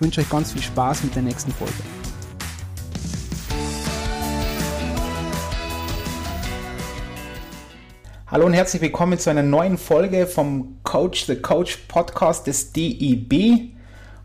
[0.00, 1.74] ich wünsche euch ganz viel Spaß mit der nächsten Folge.
[8.26, 13.72] Hallo und herzlich willkommen zu einer neuen Folge vom Coach the Coach Podcast des DEB.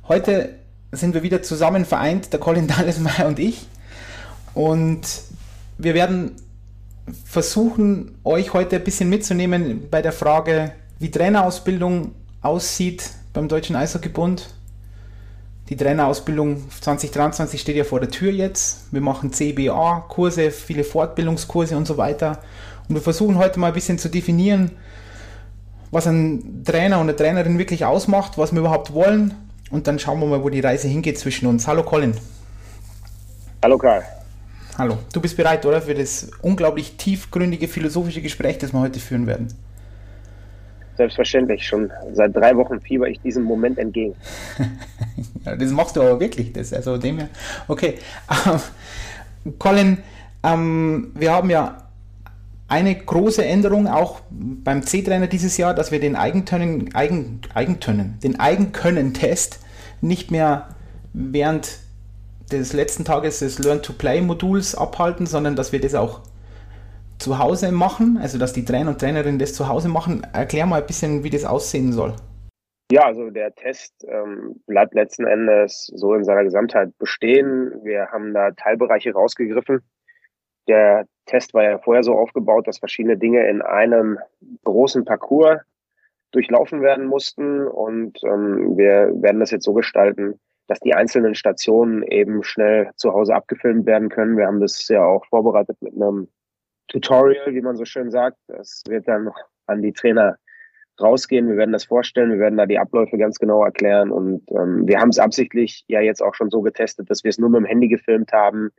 [0.08, 0.56] Heute
[0.94, 3.68] sind wir wieder zusammen vereint, der Colin Dallesmeier und ich.
[4.54, 5.02] Und
[5.78, 6.38] wir werden
[7.26, 14.55] versuchen, euch heute ein bisschen mitzunehmen bei der Frage, wie Trainerausbildung aussieht beim Deutschen Eishockeybund
[15.70, 18.94] die Trainerausbildung 2023 steht ja vor der Tür jetzt.
[18.94, 22.40] Wir machen CBA-Kurse, viele Fortbildungskurse und so weiter.
[22.88, 24.72] Und wir versuchen heute mal ein bisschen zu definieren,
[25.90, 29.34] was ein Trainer und eine Trainerin wirklich ausmacht, was wir überhaupt wollen.
[29.72, 31.68] Und dann schauen wir mal, wo die Reise hingeht zwischen uns.
[31.68, 32.14] Hallo Colin.
[33.64, 34.04] Hallo Karl.
[34.78, 35.00] Hallo.
[35.14, 35.82] Du bist bereit, oder?
[35.82, 39.48] Für das unglaublich tiefgründige philosophische Gespräch, das wir heute führen werden.
[40.98, 44.16] Selbstverständlich, schon seit drei Wochen fieber ich diesem Moment entgegen.
[45.44, 47.28] das machst du aber wirklich, das also dem ja.
[47.68, 47.96] Okay,
[48.30, 49.98] ähm, Colin,
[50.44, 51.86] ähm, wir haben ja
[52.68, 58.40] eine große Änderung auch beim C-Trainer dieses Jahr, dass wir den Eigentönen, Eigen, Eigentönen, den
[58.40, 59.60] Eigenkönnen-Test
[60.02, 60.70] nicht mehr
[61.14, 61.78] während
[62.52, 66.22] des letzten Tages des Learn-to-Play-Moduls abhalten, sondern dass wir das auch
[67.20, 70.26] zu Hause machen, also dass die Trainer und Trainerinnen das zu Hause machen.
[70.34, 72.14] Erklär mal ein bisschen, wie das aussehen soll.
[72.92, 77.72] Ja, also der Test ähm, bleibt letzten Endes so in seiner Gesamtheit bestehen.
[77.84, 79.82] Wir haben da Teilbereiche rausgegriffen.
[80.68, 84.20] Der Test war ja vorher so aufgebaut, dass verschiedene Dinge in einem
[84.64, 85.62] großen Parcours
[86.32, 87.68] durchlaufen werden mussten.
[87.68, 93.14] Und ähm, wir werden das jetzt so gestalten, dass die einzelnen Stationen eben schnell zu
[93.14, 94.38] Hause abgefilmt werden können.
[94.38, 96.28] Wir haben das ja auch vorbereitet mit einem
[96.88, 98.38] Tutorial, wie man so schön sagt.
[98.48, 99.32] Das wird dann
[99.68, 100.38] an die Trainer
[101.00, 101.50] rausgehen.
[101.50, 105.00] Wir werden das vorstellen, wir werden da die Abläufe ganz genau erklären und ähm, wir
[105.00, 107.66] haben es absichtlich ja jetzt auch schon so getestet, dass wir es nur mit dem
[107.66, 108.72] Handy gefilmt haben,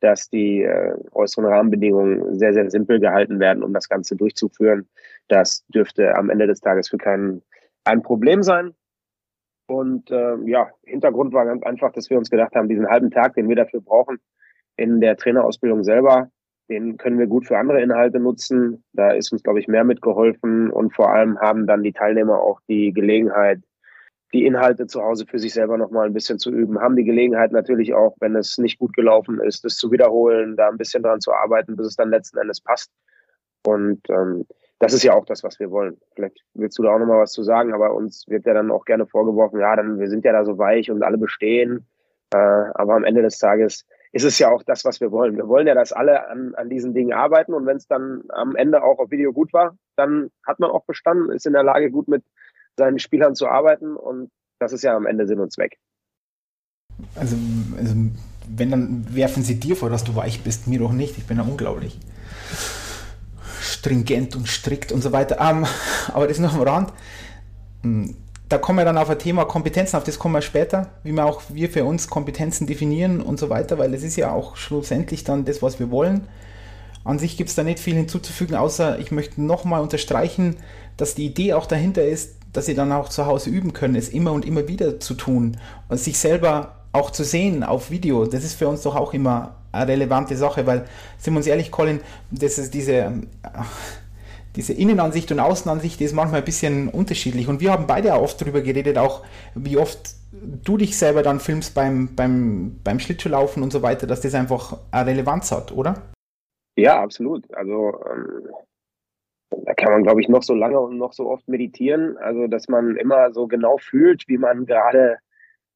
[0.00, 4.88] dass die äh, äußeren Rahmenbedingungen sehr, sehr simpel gehalten werden, um das Ganze durchzuführen.
[5.28, 7.42] Das dürfte am Ende des Tages für keinen
[7.84, 8.74] ein Problem sein.
[9.66, 13.34] Und äh, ja, Hintergrund war ganz einfach, dass wir uns gedacht haben, diesen halben Tag,
[13.34, 14.18] den wir dafür brauchen,
[14.76, 16.30] in der Trainerausbildung selber
[16.68, 18.84] den können wir gut für andere Inhalte nutzen.
[18.92, 20.70] Da ist uns, glaube ich, mehr mitgeholfen.
[20.70, 23.60] Und vor allem haben dann die Teilnehmer auch die Gelegenheit,
[24.34, 26.80] die Inhalte zu Hause für sich selber nochmal ein bisschen zu üben.
[26.80, 30.68] Haben die Gelegenheit natürlich auch, wenn es nicht gut gelaufen ist, das zu wiederholen, da
[30.68, 32.90] ein bisschen dran zu arbeiten, bis es dann letzten Endes passt.
[33.66, 34.46] Und ähm,
[34.78, 35.96] das ist ja auch das, was wir wollen.
[36.14, 38.84] Vielleicht willst du da auch nochmal was zu sagen, aber uns wird ja dann auch
[38.84, 41.86] gerne vorgeworfen, ja, dann wir sind ja da so weich und alle bestehen.
[42.32, 45.36] Äh, aber am Ende des Tages ist es ja auch das, was wir wollen.
[45.36, 48.56] Wir wollen ja, dass alle an, an diesen Dingen arbeiten und wenn es dann am
[48.56, 51.90] Ende auch auf Video gut war, dann hat man auch bestanden, ist in der Lage,
[51.90, 52.24] gut mit
[52.76, 55.78] seinen Spielern zu arbeiten und das ist ja am Ende Sinn und Zweck.
[57.14, 57.36] Also,
[57.76, 57.94] also
[58.48, 61.18] wenn, dann werfen sie dir vor, dass du weich bist, mir doch nicht.
[61.18, 61.98] Ich bin ja unglaublich
[63.60, 65.38] stringent und strikt und so weiter.
[65.40, 65.66] Um, ähm,
[66.08, 66.92] aber das ist noch am Rand.
[68.48, 71.26] Da kommen wir dann auf ein Thema Kompetenzen, auf das kommen wir später, wie wir
[71.26, 75.22] auch wir für uns Kompetenzen definieren und so weiter, weil das ist ja auch schlussendlich
[75.24, 76.26] dann das, was wir wollen.
[77.04, 80.56] An sich gibt es da nicht viel hinzuzufügen, außer ich möchte nochmal unterstreichen,
[80.96, 84.08] dass die Idee auch dahinter ist, dass sie dann auch zu Hause üben können, es
[84.08, 88.24] immer und immer wieder zu tun und sich selber auch zu sehen auf Video.
[88.24, 90.86] Das ist für uns doch auch immer eine relevante Sache, weil,
[91.18, 93.12] sind wir uns ehrlich, Colin, das ist diese,
[94.58, 97.46] diese Innenansicht und Außenansicht ist manchmal ein bisschen unterschiedlich.
[97.46, 99.24] Und wir haben beide auch oft darüber geredet, auch
[99.54, 104.20] wie oft du dich selber dann filmst beim, beim, beim Schlittschuhlaufen und so weiter, dass
[104.20, 106.02] das einfach eine Relevanz hat, oder?
[106.76, 107.44] Ja, absolut.
[107.54, 108.48] Also ähm,
[109.64, 112.16] da kann man, glaube ich, noch so lange und noch so oft meditieren.
[112.18, 115.18] Also, dass man immer so genau fühlt, wie man gerade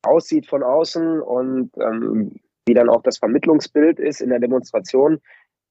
[0.02, 5.20] aussieht von außen und ähm, wie dann auch das Vermittlungsbild ist in der Demonstration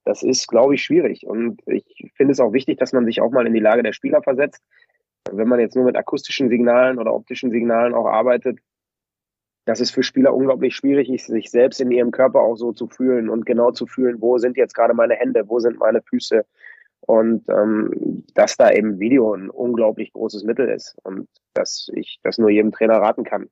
[0.04, 1.26] das ist, glaube ich, schwierig.
[1.26, 3.92] Und ich finde es auch wichtig, dass man sich auch mal in die Lage der
[3.92, 4.62] Spieler versetzt.
[5.30, 8.58] Wenn man jetzt nur mit akustischen Signalen oder optischen Signalen auch arbeitet,
[9.64, 13.28] das ist für Spieler unglaublich schwierig, sich selbst in ihrem Körper auch so zu fühlen
[13.28, 16.44] und genau zu fühlen, wo sind jetzt gerade meine Hände, wo sind meine Füße.
[17.00, 22.38] Und ähm, dass da eben Video ein unglaublich großes Mittel ist und dass ich das
[22.38, 23.48] nur jedem Trainer raten kann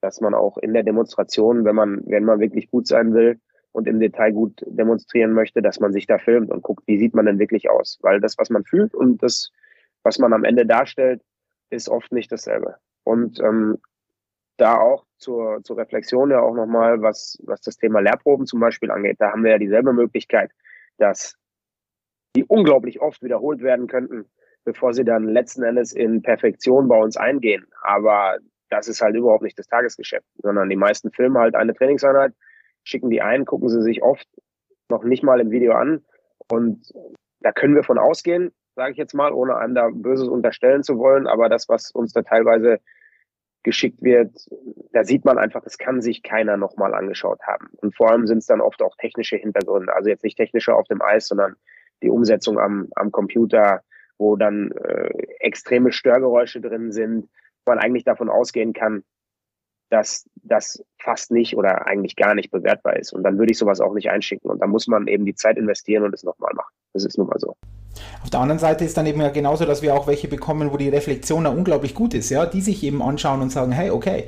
[0.00, 3.40] dass man auch in der Demonstration, wenn man, wenn man wirklich gut sein will
[3.76, 7.14] und im Detail gut demonstrieren möchte, dass man sich da filmt und guckt, wie sieht
[7.14, 7.98] man denn wirklich aus?
[8.00, 9.52] Weil das, was man fühlt und das,
[10.02, 11.20] was man am Ende darstellt,
[11.68, 12.76] ist oft nicht dasselbe.
[13.04, 13.76] Und ähm,
[14.56, 18.90] da auch zur, zur Reflexion ja auch nochmal, was, was das Thema Lehrproben zum Beispiel
[18.90, 19.16] angeht.
[19.18, 20.52] Da haben wir ja dieselbe Möglichkeit,
[20.96, 21.36] dass
[22.34, 24.24] die unglaublich oft wiederholt werden könnten,
[24.64, 27.66] bevor sie dann letzten Endes in Perfektion bei uns eingehen.
[27.82, 28.38] Aber
[28.70, 32.32] das ist halt überhaupt nicht das Tagesgeschäft, sondern die meisten filmen halt eine Trainingseinheit,
[32.86, 34.26] schicken die ein, gucken sie sich oft
[34.88, 36.04] noch nicht mal im Video an.
[36.50, 36.92] Und
[37.40, 40.98] da können wir von ausgehen, sage ich jetzt mal, ohne einem da Böses unterstellen zu
[40.98, 41.26] wollen.
[41.26, 42.78] Aber das, was uns da teilweise
[43.64, 44.30] geschickt wird,
[44.92, 47.68] da sieht man einfach, das kann sich keiner nochmal angeschaut haben.
[47.78, 49.92] Und vor allem sind es dann oft auch technische Hintergründe.
[49.92, 51.56] Also jetzt nicht technische auf dem Eis, sondern
[52.02, 53.82] die Umsetzung am, am Computer,
[54.18, 55.10] wo dann äh,
[55.40, 57.28] extreme Störgeräusche drin sind,
[57.66, 59.02] man eigentlich davon ausgehen kann,
[59.90, 63.12] dass das fast nicht oder eigentlich gar nicht bewertbar ist.
[63.12, 64.50] Und dann würde ich sowas auch nicht einschicken.
[64.50, 66.72] Und da muss man eben die Zeit investieren und es nochmal machen.
[66.92, 67.56] Das ist nun mal so.
[68.22, 70.76] Auf der anderen Seite ist dann eben ja genauso, dass wir auch welche bekommen, wo
[70.76, 74.24] die Reflexion da unglaublich gut ist, ja, die sich eben anschauen und sagen, hey, okay,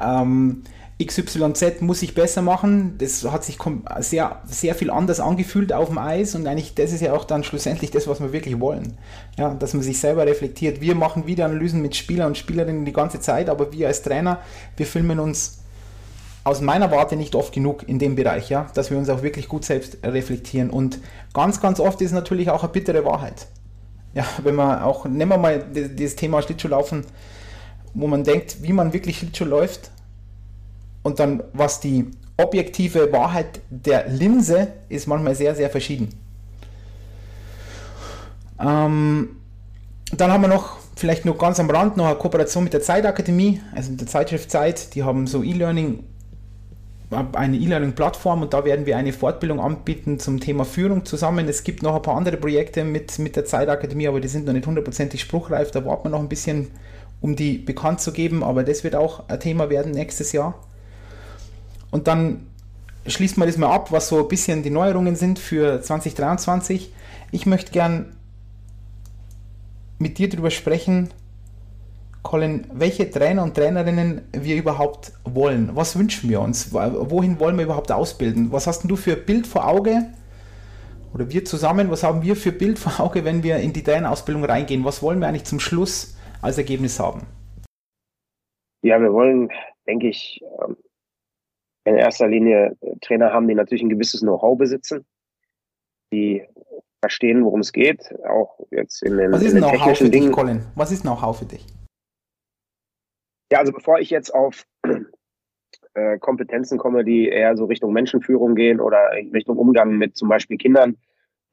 [0.00, 0.62] ähm,
[1.00, 2.96] XYZ muss ich besser machen.
[2.98, 3.58] Das hat sich
[4.00, 7.44] sehr, sehr viel anders angefühlt auf dem Eis und eigentlich das ist ja auch dann
[7.44, 8.98] schlussendlich das, was wir wirklich wollen.
[9.38, 10.80] Ja, dass man sich selber reflektiert.
[10.80, 14.40] Wir machen Videoanalysen mit Spieler und Spielerinnen die ganze Zeit, aber wir als Trainer,
[14.76, 15.58] wir filmen uns
[16.44, 19.48] aus meiner Warte nicht oft genug in dem Bereich, ja, dass wir uns auch wirklich
[19.48, 20.70] gut selbst reflektieren.
[20.70, 20.98] Und
[21.32, 23.46] ganz, ganz oft ist natürlich auch eine bittere Wahrheit.
[24.14, 27.04] Ja, wenn man auch, nehmen wir mal das Thema Schlittschuhlaufen,
[27.94, 29.90] wo man denkt, wie man wirklich Schlittschuh läuft
[31.02, 36.08] und dann, was die objektive Wahrheit der Linse ist manchmal sehr, sehr verschieden.
[38.60, 39.36] Ähm,
[40.16, 43.60] dann haben wir noch, vielleicht nur ganz am Rand, noch eine Kooperation mit der Zeitakademie,
[43.74, 44.94] also mit der Zeitschrift Zeit.
[44.94, 46.04] Die haben so E-Learning
[47.34, 51.46] eine E-Learning-Plattform und da werden wir eine Fortbildung anbieten zum Thema Führung zusammen.
[51.46, 54.54] Es gibt noch ein paar andere Projekte mit, mit der Zeitakademie, aber die sind noch
[54.54, 55.70] nicht hundertprozentig spruchreif.
[55.70, 56.70] Da warten wir noch ein bisschen,
[57.20, 60.54] um die bekannt zu geben, aber das wird auch ein Thema werden nächstes Jahr.
[61.92, 62.48] Und dann
[63.06, 66.92] schließt man das mal ab, was so ein bisschen die Neuerungen sind für 2023.
[67.30, 68.16] Ich möchte gern
[69.98, 71.10] mit dir darüber sprechen,
[72.22, 75.70] Colin, welche Trainer und Trainerinnen wir überhaupt wollen.
[75.74, 76.72] Was wünschen wir uns?
[76.72, 78.52] Wohin wollen wir überhaupt ausbilden?
[78.52, 80.06] Was hast du für Bild vor Auge?
[81.12, 84.44] Oder wir zusammen, was haben wir für Bild vor Auge, wenn wir in die Trainerausbildung
[84.44, 84.84] reingehen?
[84.84, 87.26] Was wollen wir eigentlich zum Schluss als Ergebnis haben?
[88.82, 89.50] Ja, wir wollen,
[89.86, 90.76] denke ich, ähm,
[91.84, 95.04] in erster Linie Trainer haben, die natürlich ein gewisses Know-how besitzen,
[96.12, 96.46] die
[97.00, 100.64] verstehen, worum es geht, auch jetzt in den, Was ist Know-how für dich, Colin?
[100.76, 101.66] Was ist Know-how für dich?
[103.50, 104.64] Ja, also bevor ich jetzt auf
[105.94, 110.56] äh, Kompetenzen komme, die eher so Richtung Menschenführung gehen oder Richtung Umgang mit zum Beispiel
[110.58, 110.96] Kindern,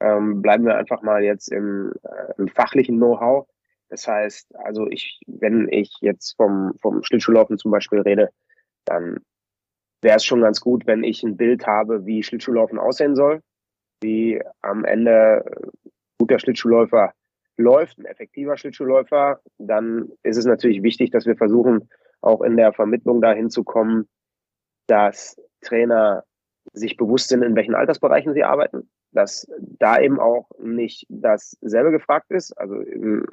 [0.00, 3.46] ähm, bleiben wir einfach mal jetzt im, äh, im fachlichen Know-how.
[3.88, 8.30] Das heißt, also ich, wenn ich jetzt vom, vom Schlittschuhlaufen zum Beispiel rede,
[8.84, 9.18] dann
[10.02, 13.40] wäre es schon ganz gut, wenn ich ein Bild habe, wie Schlittschuhlaufen aussehen soll,
[14.00, 15.44] wie am Ende
[16.18, 17.12] guter Schlittschuhläufer
[17.56, 21.88] läuft, ein effektiver Schlittschuhläufer, dann ist es natürlich wichtig, dass wir versuchen,
[22.22, 24.08] auch in der Vermittlung dahin zu kommen,
[24.86, 26.24] dass Trainer
[26.72, 32.30] sich bewusst sind, in welchen Altersbereichen sie arbeiten, dass da eben auch nicht dasselbe gefragt
[32.30, 32.56] ist.
[32.58, 33.26] Also im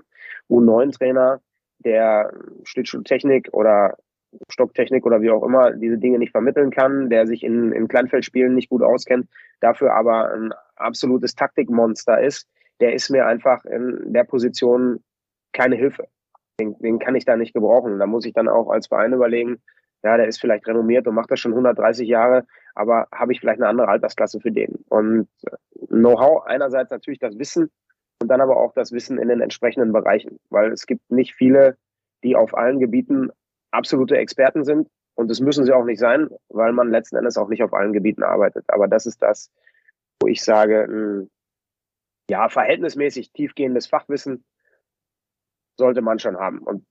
[0.49, 1.41] U9-Trainer,
[1.79, 2.33] der
[2.63, 3.97] Schlittschuhtechnik oder
[4.49, 8.53] Stocktechnik oder wie auch immer diese Dinge nicht vermitteln kann, der sich in, in Kleinfeldspielen
[8.53, 9.27] nicht gut auskennt,
[9.59, 12.47] dafür aber ein absolutes Taktikmonster ist,
[12.79, 15.03] der ist mir einfach in der Position
[15.53, 16.07] keine Hilfe.
[16.59, 17.99] Den, den kann ich da nicht gebrauchen.
[17.99, 19.61] Da muss ich dann auch als Verein überlegen,
[20.03, 23.59] ja, der ist vielleicht renommiert und macht das schon 130 Jahre, aber habe ich vielleicht
[23.59, 24.83] eine andere Altersklasse für den?
[24.89, 25.55] Und äh,
[25.87, 27.71] Know-how einerseits natürlich das Wissen
[28.21, 31.77] und dann aber auch das Wissen in den entsprechenden Bereichen, weil es gibt nicht viele,
[32.23, 33.31] die auf allen Gebieten
[33.71, 37.49] absolute Experten sind und das müssen sie auch nicht sein, weil man letzten Endes auch
[37.49, 38.65] nicht auf allen Gebieten arbeitet.
[38.67, 39.51] Aber das ist das,
[40.21, 41.29] wo ich sage, hm,
[42.29, 44.43] ja, verhältnismäßig tiefgehendes Fachwissen
[45.77, 46.59] sollte man schon haben.
[46.59, 46.85] Und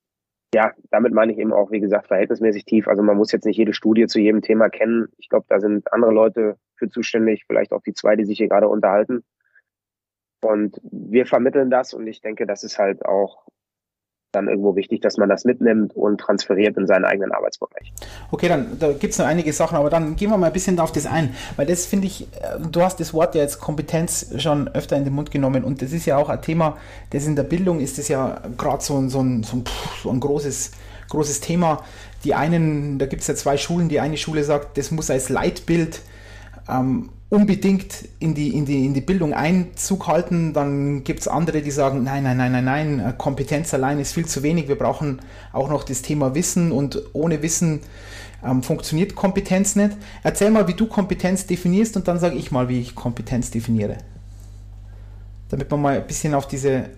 [0.55, 2.89] ja, damit meine ich eben auch, wie gesagt, verhältnismäßig tief.
[2.89, 5.09] Also man muss jetzt nicht jede Studie zu jedem Thema kennen.
[5.19, 8.49] Ich glaube, da sind andere Leute für zuständig, vielleicht auch die zwei, die sich hier
[8.49, 9.23] gerade unterhalten.
[10.43, 13.47] Und wir vermitteln das und ich denke, das ist halt auch
[14.37, 17.93] dann irgendwo wichtig, dass man das mitnimmt und transferiert in seinen eigenen Arbeitsbereich.
[18.31, 20.79] Okay, dann da gibt es noch einige Sachen, aber dann gehen wir mal ein bisschen
[20.79, 24.33] auf das ein, weil das finde ich, äh, du hast das Wort ja jetzt Kompetenz
[24.39, 26.77] schon öfter in den Mund genommen und das ist ja auch ein Thema,
[27.11, 29.63] das in der Bildung ist das ja gerade so, so, ein, so,
[30.03, 30.73] so ein großes,
[31.09, 31.83] großes Thema.
[32.25, 35.29] die einen, da gibt es ja zwei Schulen, die eine Schule sagt, das muss als
[35.29, 36.01] Leitbild
[36.69, 40.53] ähm, unbedingt in die, in, die, in die Bildung Einzug halten.
[40.53, 44.13] Dann gibt es andere, die sagen, nein, nein, nein, nein, nein, äh, Kompetenz allein ist
[44.13, 44.69] viel zu wenig.
[44.69, 45.21] Wir brauchen
[45.53, 47.81] auch noch das Thema Wissen und ohne Wissen
[48.45, 49.97] ähm, funktioniert Kompetenz nicht.
[50.23, 53.99] Erzähl mal, wie du Kompetenz definierst und dann sage ich mal, wie ich Kompetenz definiere.
[55.49, 56.91] Damit wir mal ein bisschen auf diese,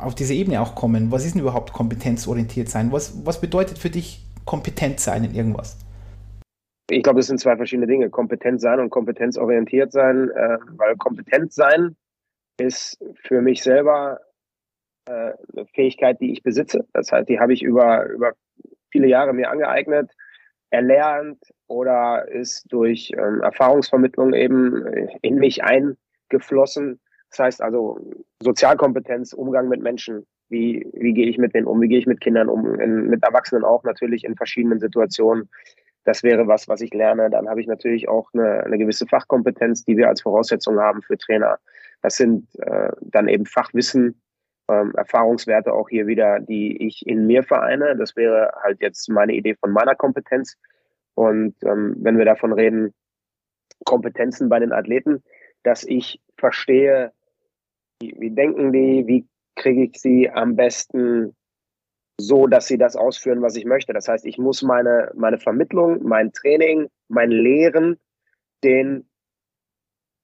[0.00, 1.12] auf diese Ebene auch kommen.
[1.12, 2.90] Was ist denn überhaupt kompetenzorientiert sein?
[2.90, 5.76] Was, was bedeutet für dich kompetent sein in irgendwas?
[6.90, 8.10] Ich glaube, das sind zwei verschiedene Dinge.
[8.10, 11.96] Kompetent sein und kompetenzorientiert sein, äh, weil kompetent sein
[12.58, 14.20] ist für mich selber
[15.06, 16.86] äh, eine Fähigkeit, die ich besitze.
[16.92, 18.32] Das heißt, die habe ich über, über
[18.90, 20.12] viele Jahre mir angeeignet,
[20.70, 24.86] erlernt oder ist durch ähm, Erfahrungsvermittlung eben
[25.22, 27.00] in mich eingeflossen.
[27.30, 27.98] Das heißt also
[28.42, 32.20] Sozialkompetenz, Umgang mit Menschen, wie, wie gehe ich mit denen um, wie gehe ich mit
[32.20, 35.48] Kindern um, in, mit Erwachsenen auch natürlich in verschiedenen Situationen.
[36.04, 37.30] Das wäre was, was ich lerne.
[37.30, 41.16] Dann habe ich natürlich auch eine, eine gewisse Fachkompetenz, die wir als Voraussetzung haben für
[41.16, 41.58] Trainer.
[42.02, 44.20] Das sind äh, dann eben Fachwissen,
[44.68, 47.96] ähm, Erfahrungswerte auch hier wieder, die ich in mir vereine.
[47.96, 50.56] Das wäre halt jetzt meine Idee von meiner Kompetenz.
[51.14, 52.92] Und ähm, wenn wir davon reden,
[53.84, 55.22] Kompetenzen bei den Athleten,
[55.62, 57.12] dass ich verstehe,
[58.00, 59.06] wie, wie denken die?
[59.06, 61.36] Wie kriege ich sie am besten
[62.18, 63.92] so, dass sie das ausführen, was ich möchte?
[63.92, 67.98] Das heißt, ich muss meine, meine Vermittlung, mein Training, mein Lehren
[68.62, 69.08] den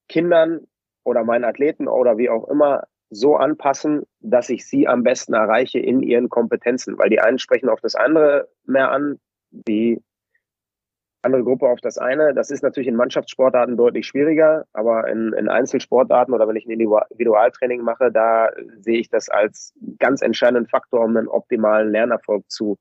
[0.09, 0.66] Kindern
[1.04, 5.78] oder meinen Athleten oder wie auch immer so anpassen, dass ich sie am besten erreiche
[5.78, 9.18] in ihren Kompetenzen, weil die einen sprechen auf das andere mehr an,
[9.50, 10.02] die
[11.22, 12.34] andere Gruppe auf das eine.
[12.34, 16.70] Das ist natürlich in Mannschaftssportarten deutlich schwieriger, aber in, in Einzelsportarten oder wenn ich ein
[16.70, 22.78] Individualtraining mache, da sehe ich das als ganz entscheidenden Faktor, um einen optimalen Lernerfolg zu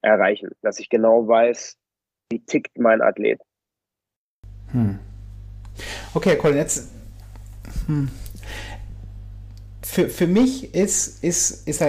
[0.00, 0.50] erreichen.
[0.62, 1.76] Dass ich genau weiß,
[2.30, 3.40] wie tickt mein Athlet.
[4.72, 4.98] Hm.
[6.14, 6.90] Okay, Colin, jetzt.
[7.86, 8.08] Hm.
[9.82, 11.84] Für, für mich ist, ist, ist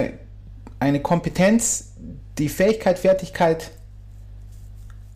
[0.78, 1.94] eine Kompetenz
[2.38, 3.70] die Fähigkeit, Fertigkeit,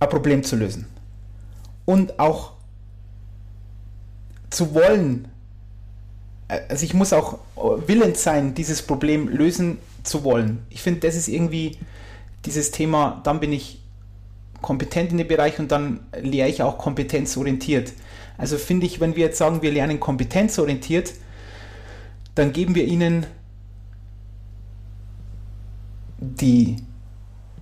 [0.00, 0.86] ein Problem zu lösen.
[1.84, 2.52] Und auch
[4.50, 5.28] zu wollen,
[6.48, 7.38] also ich muss auch
[7.86, 10.62] willens sein, dieses Problem lösen zu wollen.
[10.70, 11.78] Ich finde, das ist irgendwie
[12.44, 13.80] dieses Thema, dann bin ich
[14.62, 17.92] kompetent in dem Bereich und dann lehre ich auch kompetenzorientiert.
[18.36, 21.12] Also finde ich, wenn wir jetzt sagen, wir lernen kompetenzorientiert,
[22.34, 23.26] dann geben wir ihnen
[26.18, 26.76] die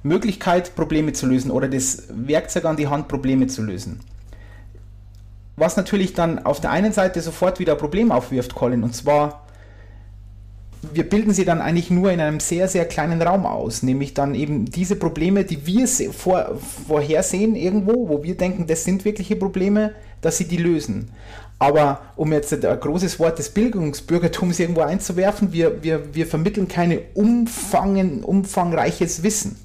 [0.02, 4.00] Möglichkeit, Probleme zu lösen oder das Werkzeug an die Hand, Probleme zu lösen.
[5.56, 9.44] Was natürlich dann auf der einen Seite sofort wieder ein Problem aufwirft, Colin, und zwar,
[10.92, 14.36] wir bilden sie dann eigentlich nur in einem sehr, sehr kleinen Raum aus, nämlich dann
[14.36, 19.94] eben diese Probleme, die wir vor, vorhersehen irgendwo, wo wir denken, das sind wirkliche Probleme,
[20.20, 21.10] dass sie die lösen.
[21.58, 27.00] Aber um jetzt ein großes Wort des Bildungsbürgertums irgendwo einzuwerfen, wir, wir, wir vermitteln keine
[27.14, 29.56] umfangen, umfangreiches Wissen.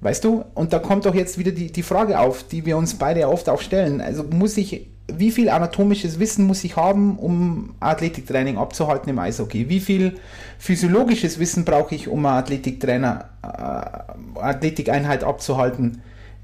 [0.00, 0.44] Weißt du?
[0.54, 3.48] Und da kommt doch jetzt wieder die, die Frage auf, die wir uns beide oft
[3.48, 4.00] auch stellen.
[4.00, 9.68] Also muss ich, wie viel anatomisches Wissen muss ich haben, um Athletiktraining abzuhalten im Eishockey?
[9.68, 10.18] Wie viel
[10.58, 16.00] physiologisches Wissen brauche ich, um Athletiktrainer, äh, Athletikeinheit abzuhalten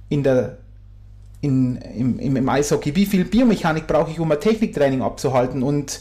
[0.08, 0.58] in der,
[1.40, 2.96] in, im, im, im Eishockey?
[2.96, 5.62] Wie viel Biomechanik brauche ich, um ein Techniktraining abzuhalten?
[5.62, 6.00] Und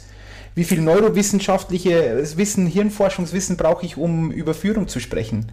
[0.55, 5.51] wie viel neurowissenschaftliches Wissen, Hirnforschungswissen brauche ich, um über Führung zu sprechen?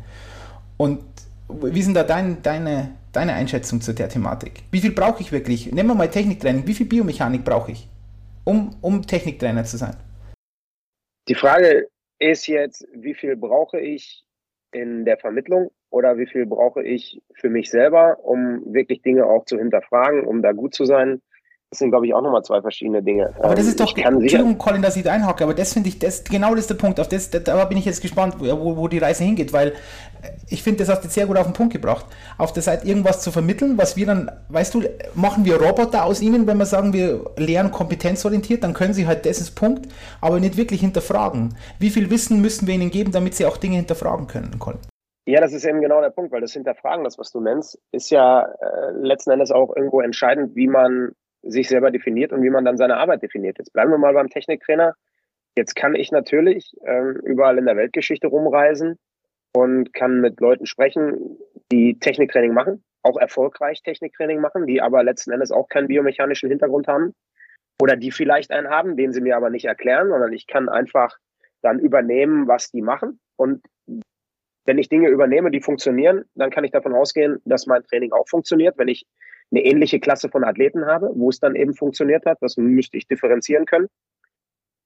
[0.79, 1.01] Und
[1.61, 4.63] wie sind da dein, deine, deine Einschätzung zu der Thematik?
[4.71, 5.73] Wie viel brauche ich wirklich?
[5.73, 6.67] Nehmen wir mal Techniktraining.
[6.67, 7.89] Wie viel Biomechanik brauche ich,
[8.45, 9.97] um, um Techniktrainer zu sein?
[11.29, 11.89] Die Frage
[12.19, 14.25] ist jetzt, wie viel brauche ich
[14.73, 19.45] in der Vermittlung oder wie viel brauche ich für mich selber, um wirklich Dinge auch
[19.45, 21.21] zu hinterfragen, um da gut zu sein?
[21.71, 23.33] Das sind, glaube ich, auch nochmal zwei verschiedene Dinge.
[23.39, 26.25] Aber das ist doch, Entschuldigung, Colin, dass ich da einhacke, aber das finde ich, das,
[26.25, 26.99] genau das ist der Punkt.
[26.99, 29.75] Auf das, da bin ich jetzt gespannt, wo, wo die Reise hingeht, weil
[30.49, 32.07] ich finde, das hast du sehr gut auf den Punkt gebracht.
[32.39, 34.83] Auf der Seite irgendwas zu vermitteln, was wir dann, weißt du,
[35.15, 39.25] machen wir Roboter aus ihnen, wenn wir sagen, wir lehren kompetenzorientiert, dann können sie halt,
[39.25, 39.87] das ist Punkt,
[40.21, 41.55] aber nicht wirklich hinterfragen.
[41.79, 44.81] Wie viel Wissen müssen wir ihnen geben, damit sie auch Dinge hinterfragen können, Colin?
[45.27, 48.11] Ja, das ist eben genau der Punkt, weil das Hinterfragen, das, was du nennst, ist
[48.11, 52.65] ja äh, letzten Endes auch irgendwo entscheidend, wie man sich selber definiert und wie man
[52.65, 53.59] dann seine Arbeit definiert.
[53.59, 54.95] Jetzt bleiben wir mal beim Techniktrainer.
[55.57, 58.99] Jetzt kann ich natürlich ähm, überall in der Weltgeschichte rumreisen
[59.55, 61.39] und kann mit Leuten sprechen,
[61.73, 66.89] die Techniktraining machen, auch erfolgreich Techniktraining machen, die aber letzten Endes auch keinen biomechanischen Hintergrund
[66.89, 67.15] haben
[67.81, 71.17] oder die vielleicht einen haben, den sie mir aber nicht erklären, sondern ich kann einfach
[71.63, 73.63] dann übernehmen, was die machen und
[74.67, 78.29] Wenn ich Dinge übernehme, die funktionieren, dann kann ich davon ausgehen, dass mein Training auch
[78.29, 78.77] funktioniert.
[78.79, 79.07] Wenn ich
[79.51, 83.07] eine ähnliche Klasse von Athleten habe, wo es dann eben funktioniert hat, das müsste ich
[83.07, 83.89] differenzieren können.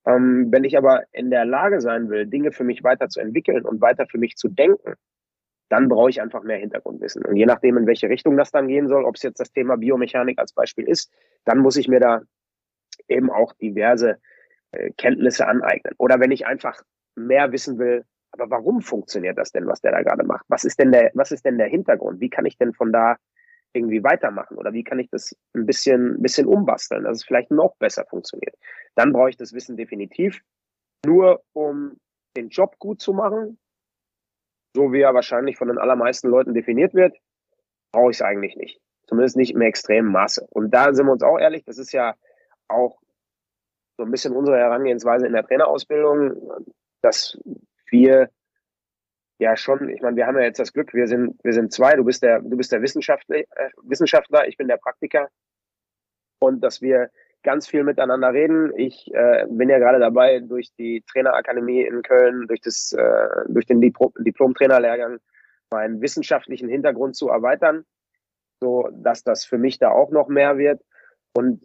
[0.05, 4.05] Ähm, wenn ich aber in der Lage sein will, Dinge für mich weiterzuentwickeln und weiter
[4.07, 4.93] für mich zu denken,
[5.69, 7.25] dann brauche ich einfach mehr Hintergrundwissen.
[7.25, 9.77] Und je nachdem, in welche Richtung das dann gehen soll, ob es jetzt das Thema
[9.77, 11.11] Biomechanik als Beispiel ist,
[11.43, 12.21] dann muss ich mir da
[13.07, 14.17] eben auch diverse
[14.71, 15.95] äh, Kenntnisse aneignen.
[15.97, 16.81] Oder wenn ich einfach
[17.15, 20.45] mehr wissen will, aber warum funktioniert das denn, was der da gerade macht?
[20.49, 22.19] Was ist denn der, was ist denn der Hintergrund?
[22.19, 23.15] Wie kann ich denn von da
[23.75, 24.57] irgendwie weitermachen?
[24.57, 28.55] Oder wie kann ich das ein bisschen, bisschen umbasteln, dass es vielleicht noch besser funktioniert?
[28.95, 30.41] Dann brauche ich das Wissen definitiv.
[31.05, 31.97] Nur um
[32.35, 33.59] den Job gut zu machen,
[34.75, 37.15] so wie er wahrscheinlich von den allermeisten Leuten definiert wird,
[37.91, 38.81] brauche ich es eigentlich nicht.
[39.07, 40.47] Zumindest nicht im extremen Maße.
[40.49, 42.15] Und da sind wir uns auch ehrlich, das ist ja
[42.67, 42.99] auch
[43.97, 46.51] so ein bisschen unsere Herangehensweise in der Trainerausbildung,
[47.01, 47.37] dass
[47.89, 48.29] wir
[49.39, 51.95] ja schon, ich meine, wir haben ja jetzt das Glück, wir sind, wir sind zwei,
[51.95, 55.29] du bist der, du bist der Wissenschaftler, äh, Wissenschaftler, ich bin der Praktiker.
[56.39, 57.09] Und dass wir
[57.45, 58.73] ganz viel miteinander reden.
[58.75, 63.65] Ich äh, bin ja gerade dabei, durch die Trainerakademie in Köln, durch das, äh, durch
[63.67, 65.19] den Diplom-Trainerlehrgang
[65.71, 67.85] meinen wissenschaftlichen Hintergrund zu erweitern,
[68.59, 70.81] so dass das für mich da auch noch mehr wird.
[71.33, 71.63] Und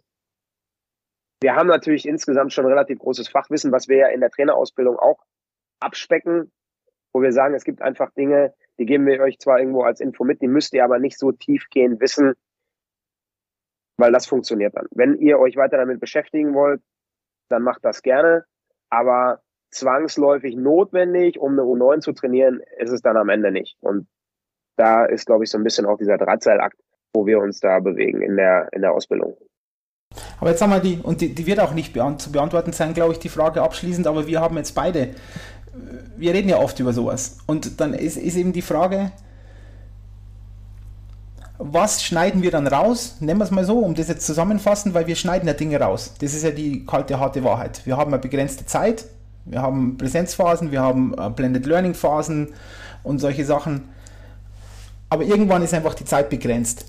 [1.41, 5.23] wir haben natürlich insgesamt schon relativ großes Fachwissen, was wir ja in der Trainerausbildung auch
[5.79, 6.51] abspecken,
[7.13, 10.23] wo wir sagen, es gibt einfach Dinge, die geben wir euch zwar irgendwo als Info
[10.23, 12.33] mit, die müsst ihr aber nicht so tiefgehend wissen,
[13.97, 14.87] weil das funktioniert dann.
[14.91, 16.81] Wenn ihr euch weiter damit beschäftigen wollt,
[17.49, 18.45] dann macht das gerne,
[18.89, 19.41] aber
[19.71, 23.77] zwangsläufig notwendig, um eine U9 zu trainieren, ist es dann am Ende nicht.
[23.81, 24.07] Und
[24.77, 26.77] da ist, glaube ich, so ein bisschen auch dieser Drahtseilakt,
[27.13, 29.37] wo wir uns da bewegen in der, in der Ausbildung.
[30.39, 32.93] Aber jetzt haben wir die, und die, die wird auch nicht beant zu beantworten sein,
[32.93, 35.13] glaube ich, die Frage abschließend, aber wir haben jetzt beide,
[36.17, 37.37] wir reden ja oft über sowas.
[37.45, 39.11] Und dann ist, ist eben die Frage,
[41.57, 43.17] was schneiden wir dann raus?
[43.19, 46.13] Nennen wir es mal so, um das jetzt zusammenfassen, weil wir schneiden ja Dinge raus.
[46.19, 47.85] Das ist ja die kalte, harte Wahrheit.
[47.85, 49.05] Wir haben eine begrenzte Zeit,
[49.45, 52.49] wir haben Präsenzphasen, wir haben äh, Blended Learning Phasen
[53.03, 53.89] und solche Sachen.
[55.09, 56.85] Aber irgendwann ist einfach die Zeit begrenzt.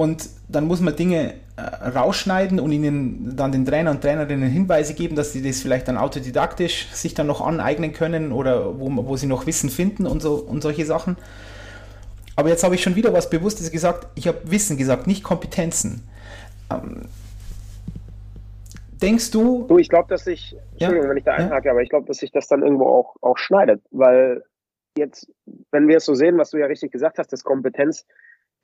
[0.00, 4.94] Und dann muss man Dinge äh, rausschneiden und ihnen dann den Trainer und Trainerinnen Hinweise
[4.94, 9.16] geben, dass sie das vielleicht dann autodidaktisch sich dann noch aneignen können oder wo, wo
[9.18, 11.18] sie noch Wissen finden und, so, und solche Sachen.
[12.34, 14.06] Aber jetzt habe ich schon wieder was Bewusstes gesagt.
[14.14, 16.08] Ich habe Wissen gesagt, nicht Kompetenzen.
[16.72, 17.02] Ähm,
[19.02, 19.66] denkst du.
[19.68, 21.10] Du, ich glaube, dass sich, Entschuldigung, ja?
[21.10, 21.72] wenn ich da einhake, ja?
[21.72, 24.44] aber ich glaube, dass sich das dann irgendwo auch, auch schneidet, weil
[24.96, 25.30] jetzt,
[25.70, 28.06] wenn wir es so sehen, was du ja richtig gesagt hast, dass Kompetenz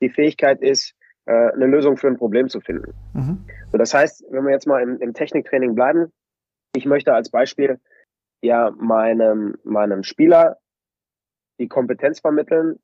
[0.01, 0.95] die Fähigkeit ist,
[1.27, 2.93] äh, eine Lösung für ein Problem zu finden.
[3.13, 3.45] Mhm.
[3.71, 6.11] So, das heißt, wenn wir jetzt mal im, im Techniktraining bleiben,
[6.75, 7.79] ich möchte als Beispiel
[8.41, 10.57] ja meinem, meinem Spieler
[11.59, 12.79] die Kompetenz vermitteln,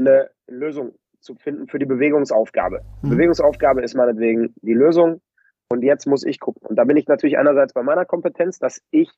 [0.00, 2.82] eine Lösung zu finden für die Bewegungsaufgabe.
[3.02, 3.10] Mhm.
[3.10, 5.20] Bewegungsaufgabe ist meinetwegen die Lösung
[5.68, 6.66] und jetzt muss ich gucken.
[6.66, 9.10] Und da bin ich natürlich einerseits bei meiner Kompetenz, dass ich